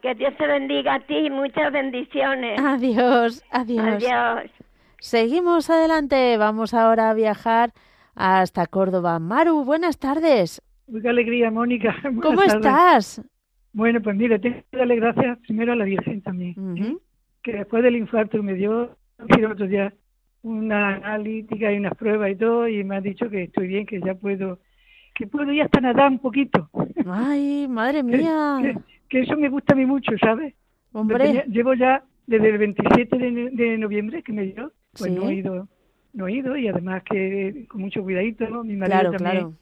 [0.00, 2.58] Que Dios te bendiga a ti y muchas bendiciones.
[2.58, 4.02] Adiós, adiós.
[4.02, 4.50] Adiós.
[4.98, 6.38] Seguimos adelante.
[6.38, 7.74] Vamos ahora a viajar
[8.14, 9.18] hasta Córdoba.
[9.18, 10.62] Maru, buenas tardes.
[11.02, 11.94] Qué alegría, Mónica.
[12.22, 13.22] ¿Cómo estás?
[13.74, 16.96] Bueno, pues mira, tengo que darle gracias primero a la Virgen también, ¿eh?
[17.42, 19.92] que después del infarto me dio otro día
[20.42, 24.00] una analítica y unas pruebas y todo, y me ha dicho que estoy bien, que
[24.00, 24.58] ya puedo,
[25.14, 26.70] que puedo ya hasta nadar un poquito.
[27.06, 28.60] Ay, madre mía
[29.08, 30.54] que eso me gusta a mí mucho, ¿sabes?
[30.92, 31.44] Hombre.
[31.48, 35.68] Llevo ya desde el 27 de, noviembre que me dio, pues no he ido,
[36.12, 38.64] no he ido y además que con mucho cuidadito, ¿no?
[38.64, 39.56] Mi marido también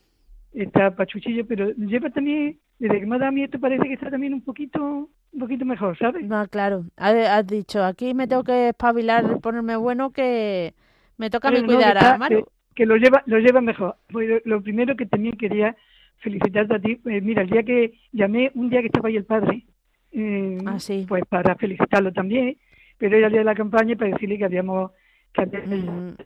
[0.52, 3.95] está pachuchillo, pero lleva también, desde que me ha dado a mí esto parece que
[3.95, 6.26] está también un poquito un poquito mejor, ¿sabes?
[6.26, 6.85] No, claro.
[6.97, 10.74] Has dicho, aquí me tengo que espabilar, ponerme bueno, que
[11.16, 12.45] me toca a mí cuidar a Maru.
[12.74, 13.97] Que, lo lleva lo lleva mejor.
[14.11, 15.76] Pues lo primero que también quería
[16.18, 17.01] felicitarte a ti.
[17.07, 19.64] Eh, mira, el día que llamé, un día que estaba ahí el padre,
[20.11, 22.59] eh, ah, pues para felicitarlo también,
[22.99, 24.91] pero era el día de la campaña para decirle que habíamos,
[25.33, 26.16] que, habíamos,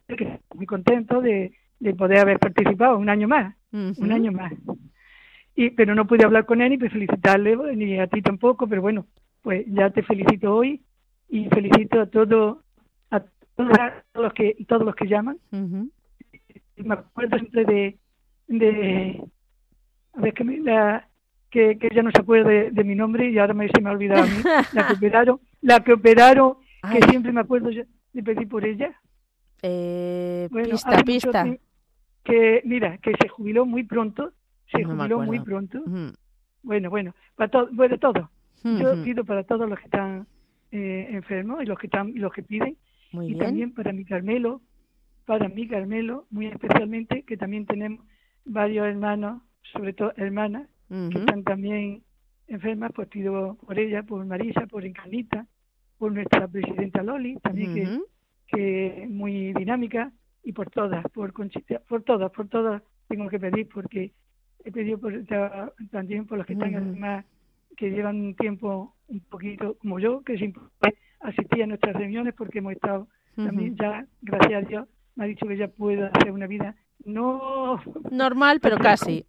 [0.54, 4.54] muy contento de, de, poder haber participado un año más, un año más.
[5.56, 8.82] Y, pero no pude hablar con él ni pues felicitarle, ni a ti tampoco, pero
[8.82, 9.06] bueno,
[9.42, 10.82] pues ya te felicito hoy
[11.28, 12.58] y felicito a todos
[13.10, 13.20] a
[13.56, 13.78] todos
[14.14, 15.38] los que todos los que llaman.
[15.50, 17.98] Me acuerdo siempre de,
[18.48, 19.22] de
[20.12, 21.08] a ver que me, la,
[21.50, 23.92] que, que ella no se acuerde de, mi nombre y ahora me, se me ha
[23.92, 24.42] olvidado a mí,
[24.72, 26.54] la que operaron, la que operaron,
[26.92, 28.94] que siempre me acuerdo de pedir por ella.
[29.62, 31.56] Eh, pista, pista.
[32.24, 34.32] Que, mira, que se jubiló muy pronto,
[34.70, 35.82] se jubiló muy pronto.
[36.62, 38.30] Bueno, bueno, para todo, bueno, todo.
[38.64, 40.26] Yo pido para todos los que están
[40.72, 42.76] eh, enfermos y los que están, los que piden,
[43.12, 44.60] y también para mi Carmelo,
[45.24, 48.04] para mi Carmelo, muy especialmente, que también tenemos
[48.44, 49.42] varios hermanos,
[49.72, 52.02] sobre todo hermanas, que están también
[52.48, 55.46] enfermas, pues pido por ella, por Marisa, por Encanita,
[55.98, 58.00] por nuestra presidenta Loli, también que,
[58.48, 60.12] que muy dinámica,
[60.42, 64.12] y por todas, por Conchita, por todas, por todas tengo que pedir, porque
[64.66, 65.12] he pedido por,
[65.90, 67.24] también por los que están además,
[67.76, 70.62] que llevan un tiempo un poquito como yo, que siempre
[71.20, 75.46] asistía a nuestras reuniones porque hemos estado también ya, gracias a Dios, me ha dicho
[75.46, 79.24] que ya puedo hacer una vida no normal, pero casi.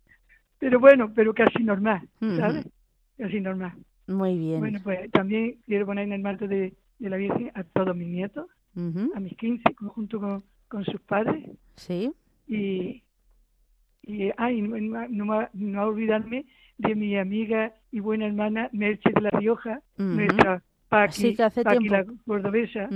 [0.57, 2.67] Pero bueno, pero casi normal, ¿sabes?
[3.17, 3.73] Casi normal.
[4.07, 4.59] Muy bien.
[4.59, 8.47] Bueno, pues también quiero poner en el marco de, la Virgen a todos mis nietos,
[8.75, 11.49] a mis 15, junto con, con sus padres.
[11.75, 12.11] Sí.
[12.47, 13.03] Y,
[14.07, 16.45] y ay, no, no, no, olvidarme
[16.77, 22.87] de mi amiga y buena hermana Merche de la Rioja, nuestra Paqui, la cordobesa.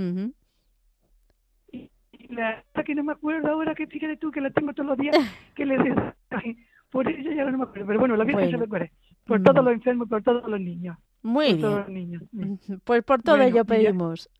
[1.70, 1.90] y,
[2.30, 5.14] la que no me acuerdo ahora, que fíjate tú que la tengo todos los días,
[5.54, 5.76] que le
[6.90, 8.90] por ella ya no me acuerdo, pero bueno, la Virgen se recuerda,
[9.24, 10.96] por todos los enfermos, por todos los niños.
[11.22, 11.60] Muy bien.
[11.60, 12.22] Todos los niños.
[12.84, 14.30] Pues por todo ello pedimos.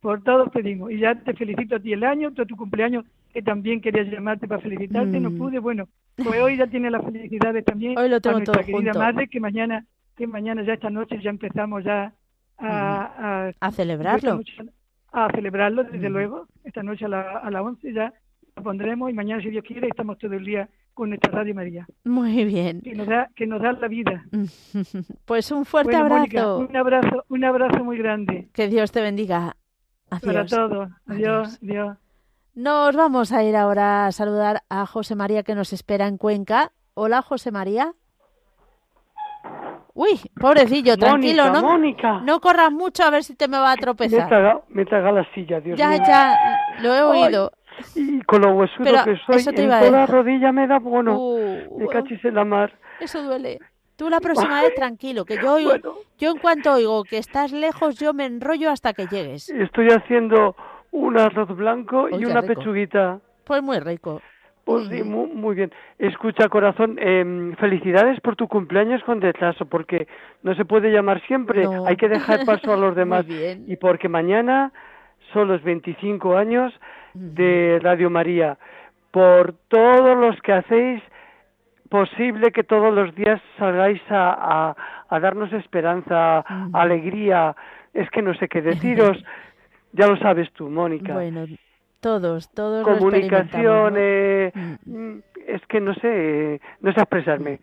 [0.00, 0.90] por todos pedimos.
[0.90, 4.48] Y ya te felicito a ti el año, todo tu cumpleaños, que también querías llamarte
[4.48, 5.38] para felicitarte, no mm.
[5.38, 8.92] pude, bueno, pues hoy ya tiene las felicidades también hoy lo tengo a nuestra querida
[8.94, 12.12] madre, que mañana, que mañana ya esta noche ya empezamos ya
[12.58, 14.40] a, a, celebrarlo.
[15.12, 18.12] a celebrarlo, desde luego, esta noche a la, a las 11 ya
[18.56, 21.86] lo pondremos y mañana, si Dios quiere, estamos todo el día con nuestra Radio María.
[22.04, 22.82] Muy bien.
[22.82, 24.24] Que nos da, que nos da la vida.
[25.24, 26.58] Pues un fuerte abrazo.
[26.58, 27.24] un abrazo.
[27.28, 28.48] Un abrazo muy grande.
[28.52, 29.56] Que Dios te bendiga.
[30.10, 30.22] Adiós.
[30.24, 30.90] Para todos.
[31.06, 31.58] Adiós.
[31.62, 31.96] Adiós.
[32.54, 36.72] Nos vamos a ir ahora a saludar a José María que nos espera en Cuenca.
[36.94, 37.92] Hola, José María.
[39.94, 41.62] Uy, pobrecillo, tranquilo, ¿no?
[41.62, 42.20] Mónica.
[42.20, 44.62] No corras mucho a ver si te me va a tropezar.
[44.68, 45.98] Me traga, la silla, Dios ya, mío.
[46.00, 47.52] Ya, ya, lo he oído.
[47.94, 51.86] y con lo huesudo que soy, en toda la rodilla me da, bueno, uh, me
[51.86, 52.72] cachis en la mar.
[52.98, 53.58] Eso duele.
[53.96, 55.72] Tú la próxima vez tranquilo, que yo, oigo,
[56.18, 59.50] yo en cuanto oigo que estás lejos, yo me enrollo hasta que llegues.
[59.50, 60.56] Estoy haciendo
[60.92, 63.20] un arroz blanco y una pechuguita.
[63.44, 64.20] Pues muy rico.
[64.64, 65.72] Pues sí, muy, bien.
[65.98, 70.06] Escucha, corazón, eh, felicidades por tu cumpleaños con retraso, porque
[70.42, 73.26] no se puede llamar siempre, hay que dejar paso a los demás.
[73.28, 74.72] Y porque mañana
[75.32, 76.72] son los 25 años
[77.14, 78.58] de Radio María.
[79.10, 81.02] Por todos los que hacéis
[81.88, 84.76] posible que todos los días salgáis a,
[85.08, 87.56] a, darnos esperanza, alegría,
[87.92, 89.22] es que no sé qué deciros.
[89.92, 91.14] Ya lo sabes tú, Mónica.
[91.14, 91.46] Bueno,
[92.00, 94.52] todos, todos Comunicación, eh,
[94.86, 95.18] mm.
[95.46, 97.60] es que no sé, no sé expresarme.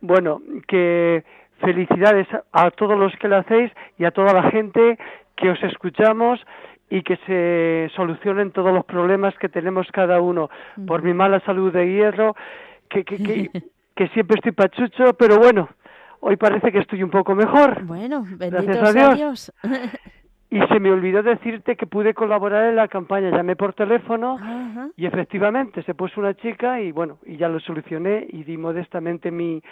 [0.00, 1.24] Bueno, que
[1.60, 4.98] felicidades a todos los que lo hacéis y a toda la gente
[5.36, 6.40] que os escuchamos
[6.88, 10.50] y que se solucionen todos los problemas que tenemos cada uno.
[10.86, 12.34] Por mi mala salud de hierro,
[12.88, 13.50] que, que, que,
[13.96, 15.68] que siempre estoy pachucho, pero bueno,
[16.20, 17.84] hoy parece que estoy un poco mejor.
[17.84, 19.52] Bueno, Gracias a Dios.
[20.50, 23.30] Y se me olvidó decirte que pude colaborar en la campaña.
[23.30, 24.36] Llamé por teléfono
[24.96, 29.30] y efectivamente se puso una chica y bueno, y ya lo solucioné y di modestamente
[29.30, 29.62] mi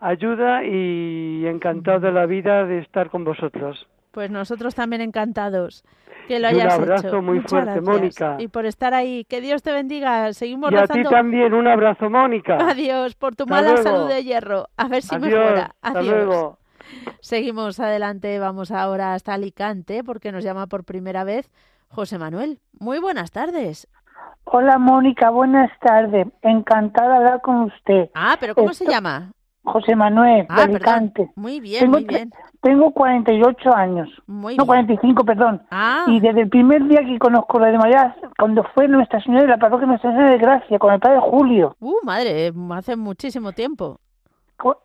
[0.00, 3.86] ayuda y encantado de la vida de estar con vosotros.
[4.10, 5.84] Pues nosotros también encantados
[6.28, 6.82] que lo hayas hecho.
[6.82, 8.36] Un abrazo muy fuerte, Mónica.
[8.38, 9.24] Y por estar ahí.
[9.24, 10.32] Que Dios te bendiga.
[10.32, 12.56] Seguimos y a ti también un abrazo, Mónica.
[12.56, 14.66] Adiós por tu mala salud de hierro.
[14.76, 15.70] A ver si mejora.
[15.80, 15.80] Adiós.
[15.82, 16.58] Hasta luego.
[17.20, 21.50] Seguimos adelante, vamos ahora hasta Alicante porque nos llama por primera vez
[21.88, 22.60] José Manuel.
[22.78, 23.88] Muy buenas tardes.
[24.44, 26.26] Hola Mónica, buenas tardes.
[26.42, 28.10] Encantada de hablar con usted.
[28.14, 29.32] Ah, pero ¿cómo se llama?
[29.62, 31.30] José Manuel, de ah, Alicante.
[31.36, 32.30] Muy bien, muy bien.
[32.62, 34.08] Tengo 48 años.
[34.26, 35.62] Muy no, 45, perdón.
[35.70, 36.04] Ah.
[36.08, 39.48] Y desde el primer día que conozco la de María, cuando fue Nuestra Señora de
[39.48, 41.76] la Parroquia Nuestra Señora de Gracia, con el padre Julio.
[41.80, 44.00] Uh, madre, hace muchísimo tiempo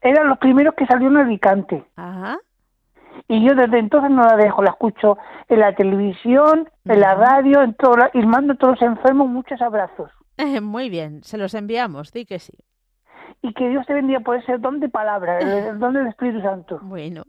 [0.01, 1.83] eran los primeros que salieron en Alicante.
[1.95, 2.37] Ajá.
[3.27, 5.17] Y yo desde entonces no la dejo, la escucho
[5.47, 9.61] en la televisión, en la radio, en todo, y mando a todos los enfermos muchos
[9.61, 10.11] abrazos.
[10.61, 12.53] Muy bien, se los enviamos, di que sí.
[13.41, 16.79] Y que Dios te bendiga por ese don de palabra, el don del Espíritu Santo.
[16.83, 17.23] Bueno,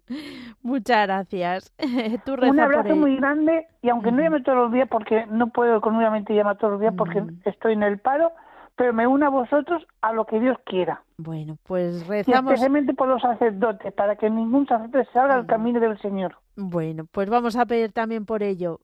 [0.62, 1.72] muchas gracias.
[2.26, 6.34] Un abrazo muy grande, y aunque no llame todos los días, porque no puedo económicamente
[6.34, 8.32] llamar todos los días porque estoy en el paro,
[8.76, 11.03] pero me uno a vosotros a lo que Dios quiera.
[11.16, 12.50] Bueno, pues rezamos.
[12.50, 16.36] Y especialmente por los sacerdotes, para que ningún sacerdote salga al camino del Señor.
[16.56, 18.80] Bueno, pues vamos a pedir también por ello.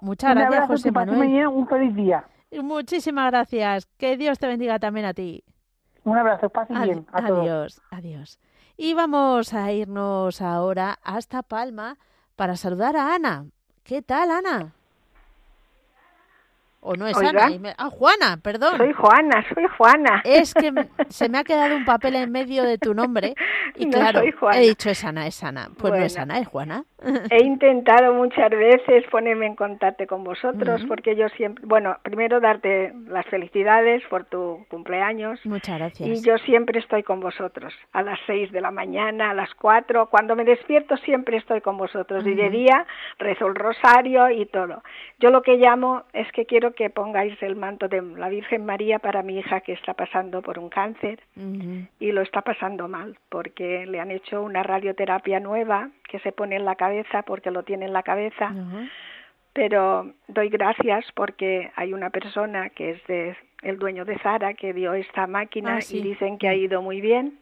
[0.00, 1.46] Muchas gracias, José Manuel.
[1.48, 2.24] Un feliz día.
[2.62, 3.86] Muchísimas gracias.
[3.96, 5.44] Que Dios te bendiga también a ti.
[6.04, 7.06] Un abrazo, paz bien.
[7.12, 8.38] adiós, adiós.
[8.76, 11.98] Y vamos a irnos ahora hasta Palma
[12.36, 13.46] para saludar a Ana.
[13.82, 14.74] ¿Qué tal, Ana?
[16.80, 17.48] ¿O no es Ana?
[17.76, 18.76] Ah, Juana, perdón.
[18.76, 20.22] Soy Juana, soy Juana.
[20.24, 20.72] Es que
[21.08, 23.34] se me ha quedado un papel en medio de tu nombre
[23.74, 24.22] y claro,
[24.52, 25.68] he dicho es Ana, es Ana.
[25.76, 26.84] Pues no es Ana, es Juana.
[27.30, 32.92] He intentado muchas veces ponerme en contacto con vosotros porque yo siempre, bueno, primero darte
[33.06, 35.38] las felicidades por tu cumpleaños.
[35.44, 36.08] Muchas gracias.
[36.08, 40.08] Y yo siempre estoy con vosotros, a las seis de la mañana, a las cuatro,
[40.10, 42.86] cuando me despierto siempre estoy con vosotros y de día
[43.18, 44.82] rezo el rosario y todo.
[45.18, 48.98] Yo lo que llamo es que quiero que pongáis el manto de la Virgen María
[48.98, 51.20] para mi hija que está pasando por un cáncer
[51.98, 56.56] y lo está pasando mal porque le han hecho una radioterapia nueva que se pone
[56.56, 58.52] en la cabeza porque lo tiene en la cabeza.
[59.52, 64.72] Pero doy gracias porque hay una persona que es de, el dueño de Zara que
[64.72, 67.40] dio esta máquina ah, y dicen que ha ido muy bien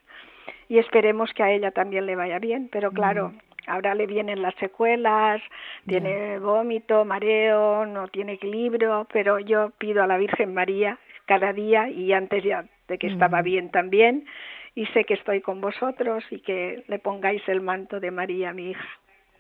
[0.69, 2.69] y esperemos que a ella también le vaya bien.
[2.73, 3.33] Pero claro,
[3.67, 5.41] ahora le vienen las secuelas,
[5.87, 11.89] tiene vómito, mareo, no tiene equilibrio, pero yo pido a la Virgen María cada día
[11.89, 14.27] y antes ya de que estaba bien también
[14.75, 18.71] y sé que estoy con vosotros y que le pongáis el manto de María, mi
[18.71, 18.89] hija.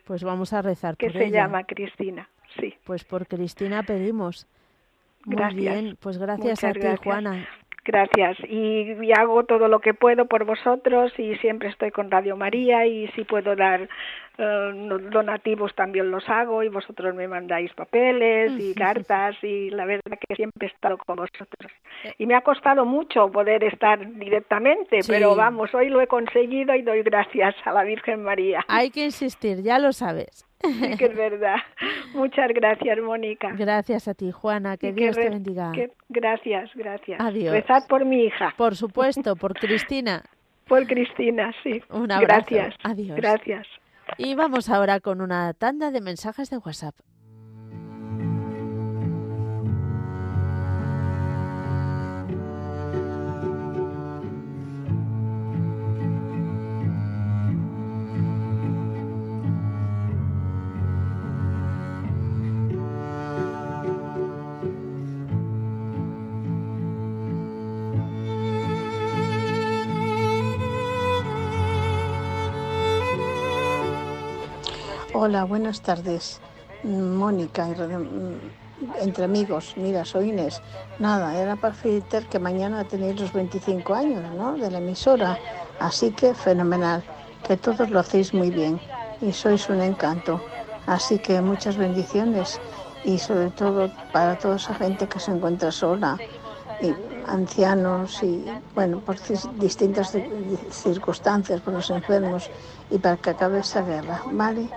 [0.05, 2.75] Pues vamos a rezar que se llama Cristina, sí.
[2.85, 4.47] Pues por Cristina pedimos.
[5.25, 7.47] Muy bien, pues gracias a ti, Juana.
[7.87, 8.37] Gracias.
[8.49, 13.07] Y, hago todo lo que puedo por vosotros y siempre estoy con Radio María y
[13.13, 13.89] si puedo dar
[14.37, 20.19] eh, donativos también los hago y vosotros me mandáis papeles y cartas y la verdad
[20.29, 21.73] que siempre he estado con vosotros.
[22.05, 22.15] Eh.
[22.19, 26.83] Y me ha costado mucho poder estar directamente, pero vamos, hoy lo he conseguido y
[26.83, 28.65] doy gracias a la Virgen María.
[28.69, 30.46] Hay que insistir, ya lo sabes.
[30.63, 31.57] Sí, que es verdad.
[32.15, 33.53] Muchas gracias, Mónica.
[33.57, 34.77] Gracias a ti, Juana.
[34.77, 35.73] Que Dios te bendiga.
[36.09, 37.21] gracias, gracias.
[37.21, 37.53] Adiós.
[37.53, 38.55] Rezad por mi hija.
[38.57, 40.23] Por supuesto, por Cristina.
[40.69, 41.83] por Cristina, sí.
[41.91, 42.47] Un abrazo.
[42.51, 42.75] Gracias.
[42.83, 43.17] Adiós.
[43.17, 43.67] Gracias.
[44.19, 46.95] Y vamos ahora con una tanda de mensajes de WhatsApp.
[75.27, 76.41] Hola, buenas tardes.
[76.85, 79.75] Mónica, mm, entre amigos.
[79.77, 80.63] Mira, soy Inés.
[81.01, 84.53] Nada, era para felicitar que mañana tenéis los 25 años, ¿no?
[84.53, 85.37] De la emisora.
[85.81, 87.03] Así que fenomenal.
[87.43, 88.79] Que todos lo hacéis muy bien
[89.21, 90.41] y sois un encanto.
[90.87, 92.61] Así que muchas bendiciones
[93.03, 96.17] y sobre todo para toda esa gente que se encuentra sola
[96.81, 96.95] y
[97.27, 98.45] ancianos y
[98.77, 99.17] bueno por
[99.59, 100.17] distintas
[100.71, 102.49] circunstancias por los enfermos
[102.91, 104.69] y para que acabe esa guerra vale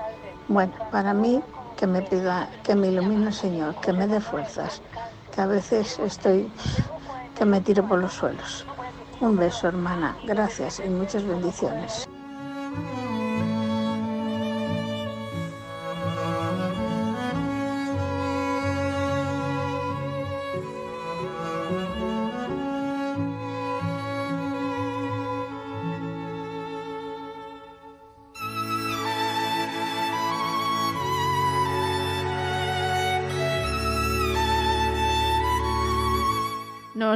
[0.49, 1.41] bueno, para mí
[1.77, 4.81] que me pida, que me ilumine el Señor, que me dé fuerzas,
[5.33, 6.51] que a veces estoy,
[7.37, 8.65] que me tiro por los suelos.
[9.21, 10.17] Un beso, hermana.
[10.25, 12.08] Gracias y muchas bendiciones.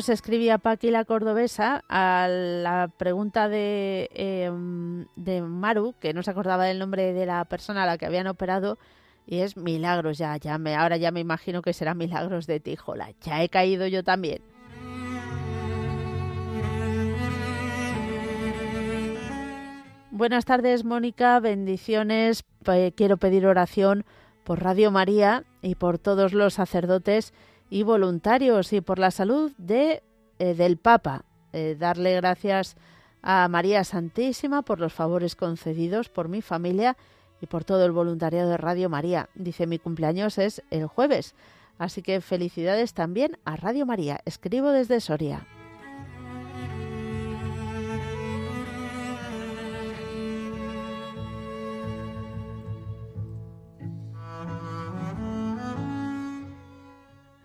[0.04, 6.32] Nos escribía Paqui la cordobesa a la pregunta de, em, de Maru, que no se
[6.32, 8.78] acordaba del nombre de la persona a la que habían operado,
[9.26, 13.12] y es Milagros, ya, ya me, ahora ya me imagino que será Milagros de Tijola.
[13.22, 14.41] Ya he caído yo también.
[20.12, 21.39] Buenas tardes, Mónica.
[21.39, 22.43] Bendiciones.
[22.97, 24.04] quiero pedir oración
[24.43, 27.34] por Radio María y por todos los sacerdotes
[27.74, 30.03] y voluntarios y por la salud de,
[30.38, 31.26] eh, del Papa.
[31.53, 32.76] Eh, darle gracias
[33.24, 36.95] a María Santísima por los favores concedidos por mi familia
[37.41, 39.28] y por todo el voluntariado de Radio María.
[39.34, 41.34] Dice mi cumpleaños es el jueves,
[41.80, 44.21] así que felicidades también a Radio María.
[44.24, 45.47] Escribo desde Soria.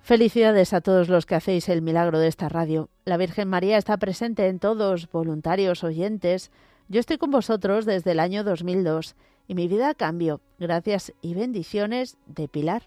[0.08, 2.88] Felicidades a todos los que hacéis el milagro de esta radio.
[3.04, 6.50] La Virgen María está presente en todos, voluntarios, oyentes.
[6.88, 9.16] Yo estoy con vosotros desde el año 2002
[9.48, 10.40] y mi vida cambió.
[10.58, 12.84] Gracias y bendiciones de Pilar.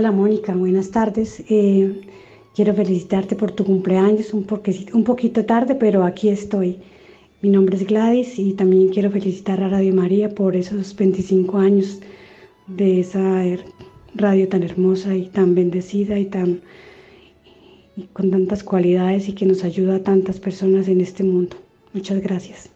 [0.00, 1.44] Hola Mónica, buenas tardes.
[1.50, 2.00] Eh,
[2.54, 4.46] quiero felicitarte por tu cumpleaños, un,
[4.94, 6.78] un poquito tarde, pero aquí estoy.
[7.42, 12.00] Mi nombre es Gladys y también quiero felicitar a Radio María por esos 25 años
[12.66, 13.44] de esa
[14.14, 16.62] radio tan hermosa y tan bendecida y tan
[17.94, 21.58] y con tantas cualidades y que nos ayuda a tantas personas en este mundo.
[21.92, 22.69] Muchas gracias.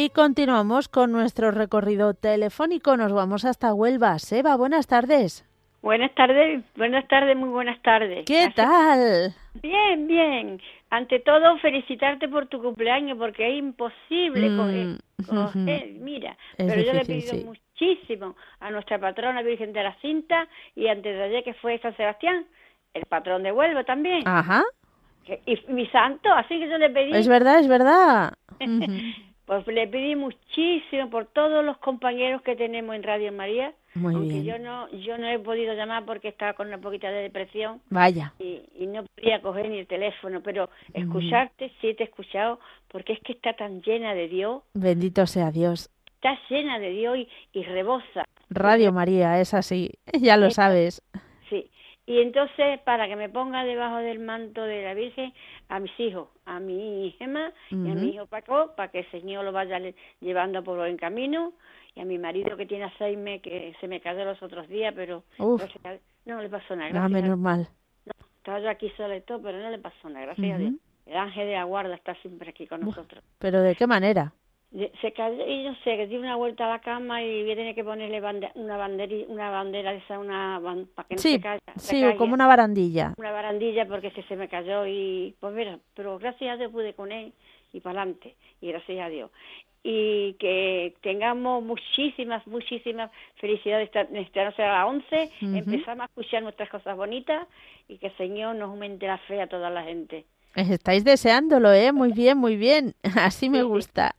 [0.00, 2.96] Y continuamos con nuestro recorrido telefónico.
[2.96, 4.16] Nos vamos hasta Huelva.
[4.20, 5.44] Seba, buenas tardes.
[5.82, 8.24] Buenas tardes, buenas tardes, muy buenas tardes.
[8.24, 9.34] ¿Qué tal?
[9.60, 10.62] Bien, bien.
[10.90, 17.00] Ante todo, felicitarte por tu cumpleaños porque es imposible mm, coger, mira, pero yo le
[17.00, 20.46] he pedido muchísimo a nuestra patrona Virgen de la Cinta
[20.76, 22.46] y antes de ayer que fue San Sebastián,
[22.94, 24.22] el patrón de Huelva también.
[24.28, 24.62] Ajá.
[25.44, 27.16] Y mi santo, así que yo le pedí.
[27.16, 28.34] Es verdad, es verdad.
[29.48, 33.72] Pues le pedí muchísimo por todos los compañeros que tenemos en Radio María.
[33.94, 37.22] Muy aunque yo no yo no he podido llamar porque estaba con una poquita de
[37.22, 37.80] depresión.
[37.88, 38.34] Vaya.
[38.38, 43.20] Y, no podía coger ni el teléfono, pero escucharte sí te he escuchado porque es
[43.20, 44.62] que está tan llena de Dios.
[44.74, 45.88] Bendito sea Dios.
[46.16, 48.24] Está llena de Dios y, y rebosa.
[48.50, 51.02] Radio María, es así, ya lo sabes.
[52.08, 55.30] Y entonces, para que me ponga debajo del manto de la Virgen
[55.68, 59.44] a mis hijos, a mi Gemma y a mi hijo Paco, para que el Señor
[59.44, 59.78] lo vaya
[60.18, 61.52] llevando por buen camino,
[61.94, 65.22] y a mi marido que tiene Alzheimer, que se me cayó los otros días, pero
[66.24, 67.04] no, le pasó nada.
[67.04, 67.68] Ah, menos mal.
[68.06, 70.72] No, estaba yo aquí sola y todo, pero no le pasó nada, gracias a Dios.
[71.04, 73.22] El ángel de la guarda está siempre aquí con nosotros.
[73.38, 74.32] ¿Pero de qué manera?
[74.70, 77.56] Se cayó y no sé, que dio una vuelta a la cama y voy a
[77.56, 78.18] tener que ponerle
[78.54, 80.60] una bandera, una bandera de esa, una
[80.94, 81.62] para que no se caiga.
[81.76, 83.14] Sí, como una barandilla.
[83.16, 86.92] Una barandilla porque se, se me cayó y pues mira, pero gracias a Dios pude
[86.92, 87.32] con él
[87.72, 89.30] y para adelante y gracias a Dios.
[89.82, 96.94] Y que tengamos muchísimas, muchísimas felicidades noche a las 11, empezamos a escuchar nuestras cosas
[96.94, 97.46] bonitas
[97.88, 100.26] y que el Señor nos aumente la fe a toda la gente.
[100.54, 101.92] Estáis deseándolo, ¿eh?
[101.92, 102.94] Muy bien, muy bien.
[103.16, 104.14] Así me gusta.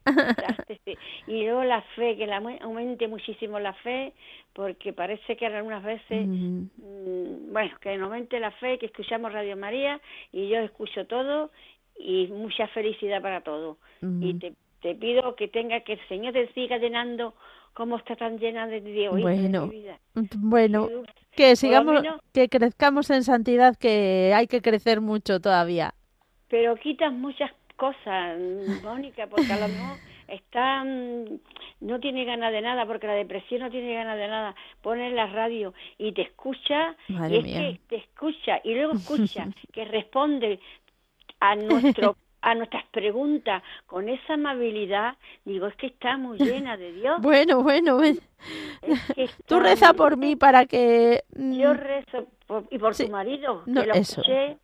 [1.27, 4.13] Y luego la fe, que la, aumente muchísimo la fe,
[4.53, 10.01] porque parece que algunas veces, mm, bueno, que aumente la fe, que escuchamos Radio María
[10.31, 11.51] y yo escucho todo
[11.99, 13.77] y mucha felicidad para todo.
[14.01, 17.35] Y te, te pido que tenga que el Señor te siga llenando
[17.73, 19.21] como está tan llena de Dios.
[19.21, 19.99] Bueno, vida.
[20.37, 20.89] bueno,
[21.31, 22.01] que sigamos,
[22.33, 25.93] que crezcamos en santidad, que hay que crecer mucho todavía
[26.49, 28.37] pero quitas muchas cosas,
[28.83, 29.97] Mónica, porque a lo mejor
[30.27, 31.39] está mm,
[31.81, 34.55] no tiene ganas de nada porque la depresión no tiene ganas de nada.
[34.81, 39.85] Pone la radio y te escucha y es que te escucha y luego escucha que
[39.85, 40.59] responde
[41.39, 45.15] a nuestro a nuestras preguntas con esa amabilidad.
[45.45, 47.99] Digo es que está muy llena de Dios bueno bueno
[49.45, 52.27] tú reza por mí para que yo mm, rezo
[52.69, 54.57] y por tu marido que lo escuché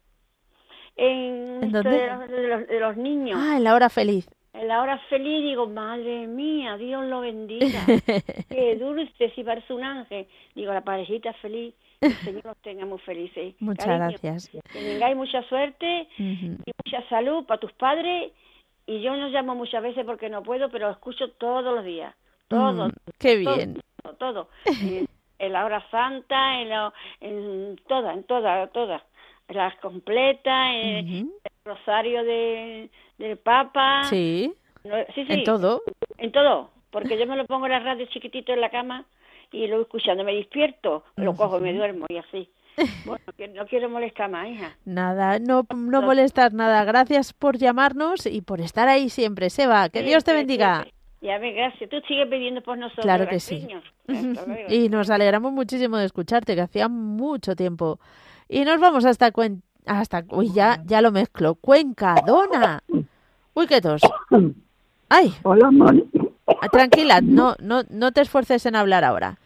[0.96, 3.40] en, ¿En De, los, niños.
[3.42, 4.30] Ah, en la hora feliz.
[4.54, 7.82] En la hora feliz digo, madre mía, Dios lo bendiga.
[8.50, 10.28] Qué dulce, si parece un ángel.
[10.54, 13.56] Digo, la parejita feliz, el Señor los tenga muy felices.
[13.60, 14.50] Muchas gracias.
[14.50, 18.32] Que tengáis mucha suerte y mucha salud para tus padres.
[18.88, 22.16] Y yo no llamo muchas veces porque no puedo, pero escucho todos los días.
[22.48, 22.88] Todo.
[22.88, 23.82] Mm, qué bien.
[24.20, 24.50] Todo.
[25.40, 29.04] en, la hora santa, en, la, en toda, en toda, toda
[29.50, 31.30] las completas, eh, el
[31.64, 34.04] rosario de, del Papa.
[34.06, 34.54] Sí.
[34.84, 35.26] sí, sí.
[35.30, 35.82] En todo.
[36.18, 36.70] En todo.
[36.92, 39.06] Porque yo me lo pongo en la radio chiquitito en la cama
[39.52, 40.24] y lo escuchando.
[40.24, 42.50] Me despierto, lo cojo y me duermo y así.
[43.06, 44.76] Bueno, que no quiero molestar más, hija.
[44.84, 46.84] Nada, no, no molestar nada.
[46.84, 49.88] Gracias por llamarnos y por estar ahí siempre, Seba.
[49.88, 50.86] Que Dios te bendiga.
[51.22, 51.90] Ya ve, gracias.
[51.90, 53.06] Tú sigues pidiendo por nosotros.
[53.06, 53.66] Claro que sí.
[54.70, 58.00] y nos alegramos muchísimo de escucharte, que hacía mucho tiempo
[58.50, 59.32] y nos vamos hasta
[59.86, 61.56] hasta uy, ya ya lo mezclo.
[61.56, 62.84] Cuenca, Dona.
[63.54, 64.02] Uy, qué tos.
[65.10, 65.34] Ay.
[65.44, 66.04] Hola, Moni.
[66.72, 69.38] Tranquila, no no no te esfuerces en hablar ahora.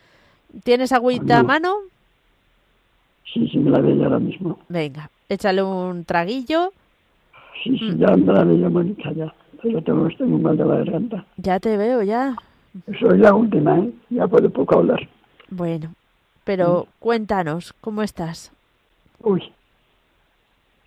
[0.64, 1.76] ¿Tienes agüita a mano?
[3.34, 4.60] Sí, sí, me la veo ahora mismo.
[4.70, 6.74] Venga, échale un traguillo.
[7.64, 9.34] Sí, sí, ya me la veo, Mónica, ya.
[9.64, 11.26] Yo tengo, estoy muy mal de la garganta.
[11.38, 12.36] Ya te veo, ya.
[13.00, 13.91] Soy la última, ¿eh?
[14.10, 15.08] Ya puedo poco hablar.
[15.50, 15.93] Bueno,
[16.43, 18.52] pero cuéntanos, ¿cómo estás?
[19.22, 19.43] Uy,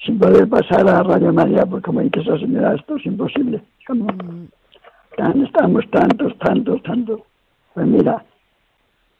[0.04, 3.62] sin poder pasar a Radio María, porque como dice esa señora, esto es imposible.
[3.88, 5.42] Mm.
[5.44, 7.20] estamos tantos, tantos, tantos.
[7.74, 8.24] Pues mira,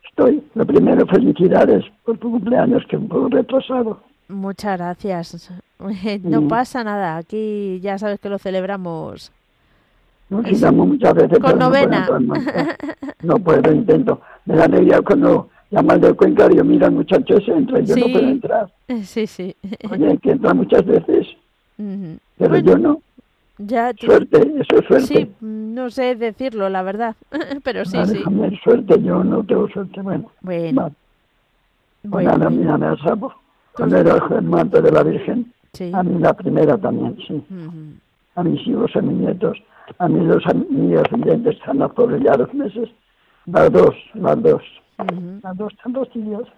[0.09, 4.01] estoy, lo primero, felicidades por tu cumpleaños, que un poco retrasado.
[4.29, 5.51] Muchas gracias.
[6.23, 6.49] No mm.
[6.49, 9.33] pasa nada, aquí ya sabes que lo celebramos.
[10.31, 10.41] No,
[10.73, 11.39] muchas veces.
[11.41, 12.09] Con novena.
[13.23, 14.21] No puedo, intento.
[14.47, 18.07] Me da alegría cuando llama de Cuenca yo, mira, muchacho, ese entra y yo no
[18.13, 18.73] puedo entrar.
[19.05, 19.57] Sí, sí.
[19.91, 21.27] Oye, que entra muchas veces,
[22.39, 23.01] pero yo no.
[23.59, 25.07] Ya Suerte, eso es suerte.
[25.07, 27.17] Sí, no sé decirlo, la verdad,
[27.65, 28.23] pero sí, sí.
[28.63, 30.31] suerte, yo no tengo suerte, bueno.
[30.41, 30.93] Bueno.
[32.05, 33.33] Bueno, bueno, mira, me asapo.
[33.75, 35.53] Cuando era el manto de la Virgen,
[35.93, 37.43] a mí la primera también, sí.
[38.35, 39.59] A mis hijos, a mis nietos,
[39.99, 41.05] a mí los amigos
[41.47, 42.89] están a por ya dos meses.
[43.47, 44.63] Las dos, las dos.
[45.43, 46.49] Las dos están dos tíos.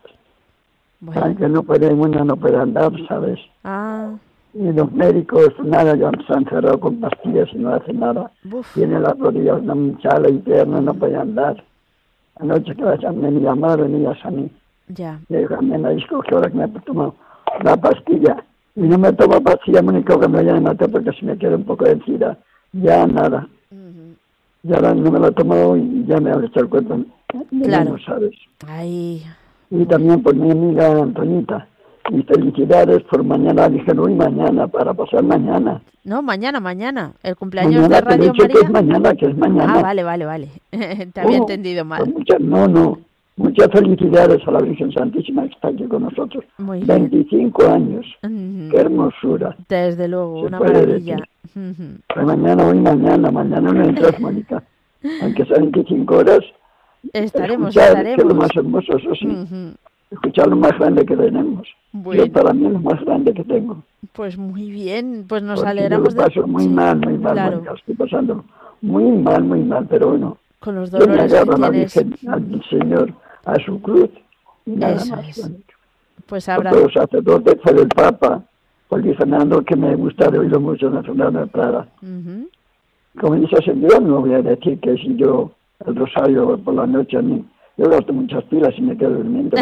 [1.01, 1.37] Bueno.
[1.37, 3.39] que no puede, una no puede andar, ¿sabes?
[3.65, 4.11] Ah.
[4.55, 8.31] Y los médicos, nada, ya se han cerrado con pastillas y no hacen nada.
[8.73, 11.63] Tiene las rodillas una hinchada interna, no puede andar.
[12.37, 14.51] Anoche que vayan, me llamaron y a mí.
[14.89, 15.21] Ya.
[15.29, 17.15] Y me dijo que ahora que me he tomado
[17.63, 18.45] la pastilla.
[18.77, 21.37] Y no me tomo pastilla, me único que me vayan a matar porque si me
[21.37, 22.39] queda un poco de encida,
[22.73, 23.49] ya nada.
[24.63, 27.05] Ya no me la he tomado y ya me ha hecho el cuerpo.
[27.63, 27.97] Claro.
[28.05, 28.33] ¿sabes?
[28.67, 29.23] Ay.
[29.71, 31.69] Y también por mi amiga Antonita.
[32.11, 35.81] Y felicidades por mañana, dije hoy mañana, para pasar mañana.
[36.05, 37.13] No, mañana, mañana.
[37.23, 38.49] El cumpleaños de Radio María.
[38.49, 39.75] Que es mañana, que es mañana.
[39.79, 40.49] Ah, vale, vale, vale.
[40.71, 42.05] Te había oh, entendido mal.
[42.13, 42.99] Pues no, no.
[43.37, 46.45] Muchas felicidades a la Virgen Santísima que está aquí con nosotros.
[46.59, 48.07] Muy 25 años.
[48.21, 49.57] Qué hermosura.
[49.69, 51.17] Desde luego, una maravilla.
[51.53, 54.63] Pues mañana, hoy mañana, mañana no entras, Mónica.
[55.23, 56.41] Aunque sean 25 horas.
[57.13, 58.23] Estaremos, estaremos.
[58.23, 59.29] Que lo más hermoso, eso sí.
[60.11, 61.69] Escuchar lo más grande que tenemos.
[61.93, 62.25] Bueno.
[62.25, 63.83] Yo para mí lo más grande que tengo.
[64.13, 67.63] Pues muy bien, pues nos alegramos yo lo paso muy mal, muy mal, claro.
[67.75, 68.45] Estoy pasando
[68.81, 70.39] muy mal, muy mal, pero bueno.
[70.61, 72.29] Con los dolores yo me que tienes.
[72.29, 73.13] al Señor
[73.45, 74.11] a su cruz
[74.67, 75.39] y nada Eso más.
[75.39, 75.51] Es.
[76.27, 76.73] Pues habrá...
[76.73, 78.43] Los sacerdotes fue el Papa,
[78.89, 81.89] porque Fernando, que me gusta de oírlo mucho en la Fernando de Prada.
[82.03, 82.49] Uh -huh.
[83.21, 85.53] Como dice señor, no voy a decir que si yo
[85.87, 87.45] el rosario por la noche a mí,
[87.77, 89.57] yo gasto muchas pilas y me quedo durmiendo.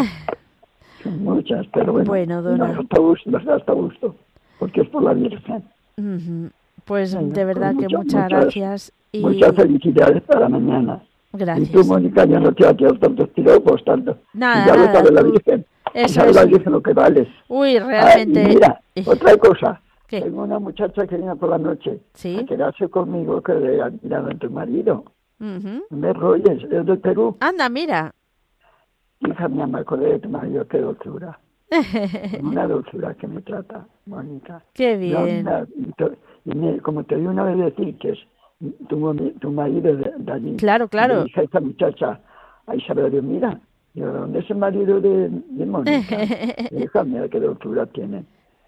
[1.03, 2.67] Son muchas, pero bueno, bueno dona.
[2.67, 4.15] las gasto gusto, las gasto gusto,
[4.59, 5.63] porque es por la Virgen.
[5.97, 6.51] Uh -huh.
[6.85, 8.93] Pues Venga, de verdad pues que muchas, muchas gracias.
[9.11, 9.21] Y...
[9.21, 11.01] Muchas felicidades para mañana.
[11.33, 11.69] Gracias.
[11.69, 14.17] Y tú, Mónica, ya no te has tantos piropos, tanto.
[14.33, 14.87] Nada, y ya nada.
[14.87, 15.65] lo sabe la Virgen.
[15.93, 16.35] Eso sabe es.
[16.35, 17.27] la Virgen lo que vales.
[17.47, 18.47] Uy, realmente.
[18.47, 19.81] Mira, otra cosa.
[20.07, 20.21] ¿Qué?
[20.21, 22.37] Tengo una muchacha que viene por la noche ¿Sí?
[22.39, 25.05] a quedarse conmigo que le ha tirado a tu marido.
[25.43, 25.83] Uh -huh.
[25.89, 27.35] Me rolles, es del Perú.
[27.41, 28.13] Anda, mira.
[29.19, 31.37] Hija mía, me acordé de tu marido, qué dulzura.
[32.41, 34.63] una dulzura que me trata, Mónica.
[34.73, 35.45] Qué bien.
[35.97, 36.11] Yo,
[36.45, 38.19] y me, como te di una vez decir que es
[38.87, 40.55] tu, tu marido de, de, allí.
[40.55, 41.21] Claro, claro.
[41.21, 42.19] Y dije esta muchacha,
[42.67, 43.59] a Isabel, Dios, mira,
[43.93, 46.23] yo, ¿dónde es el marido de, de Mónica?
[46.71, 48.23] Hija mía, qué dulzura tiene.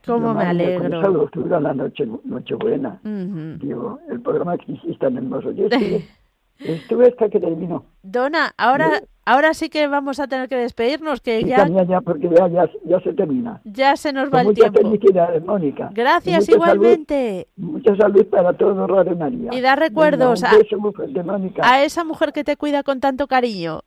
[0.05, 0.84] ¿Cómo yo, me alegro?
[0.84, 2.99] Con esa dulzura la noche, noche buena.
[3.03, 3.57] Uh -huh.
[3.59, 5.51] Digo, el programa que hiciste tan hermoso.
[5.51, 6.05] Yo estuve,
[6.60, 7.86] estuve hasta que terminó.
[8.03, 9.06] Dona, ahora, ¿Sí?
[9.26, 11.68] ahora sí que vamos a tener que despedirnos, que sí, ya...
[11.68, 13.62] Ya, porque ya, ya, ya, se termina.
[13.66, 14.82] Ya se nos va Con el tiempo.
[14.84, 15.89] Muchas Mónica.
[15.93, 17.47] Gracias, igualmente.
[17.56, 19.49] Salud, mucha salud para todos, Radio María.
[19.53, 23.82] Y da recuerdos Venga, a, de a esa mujer que te cuida con tanto cariño.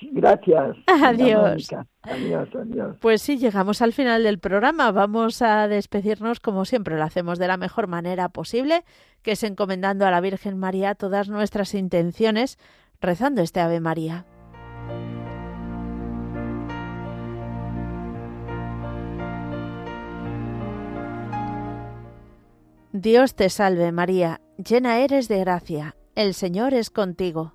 [0.00, 0.76] Gracias.
[0.86, 1.68] Adiós.
[2.02, 2.96] Adiós, adiós.
[3.00, 4.92] Pues sí, llegamos al final del programa.
[4.92, 8.84] Vamos a despedirnos como siempre lo hacemos de la mejor manera posible,
[9.22, 12.58] que es encomendando a la Virgen María todas nuestras intenciones,
[13.00, 14.26] rezando este Ave María.
[22.92, 27.54] Dios te salve María, llena eres de gracia, el Señor es contigo.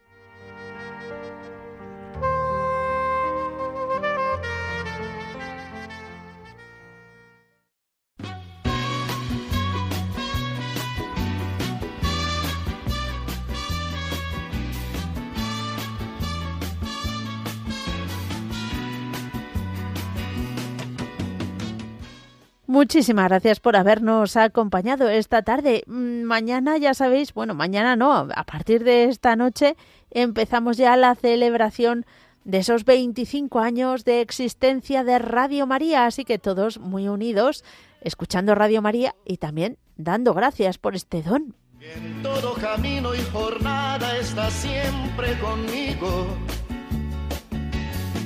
[22.71, 25.83] Muchísimas gracias por habernos acompañado esta tarde.
[25.87, 29.75] Mm, mañana, ya sabéis, bueno, mañana no, a partir de esta noche
[30.09, 32.05] empezamos ya la celebración
[32.45, 37.65] de esos 25 años de existencia de Radio María, así que todos muy unidos,
[37.99, 41.53] escuchando Radio María y también dando gracias por este don.
[41.81, 46.25] En todo camino y jornada está siempre conmigo.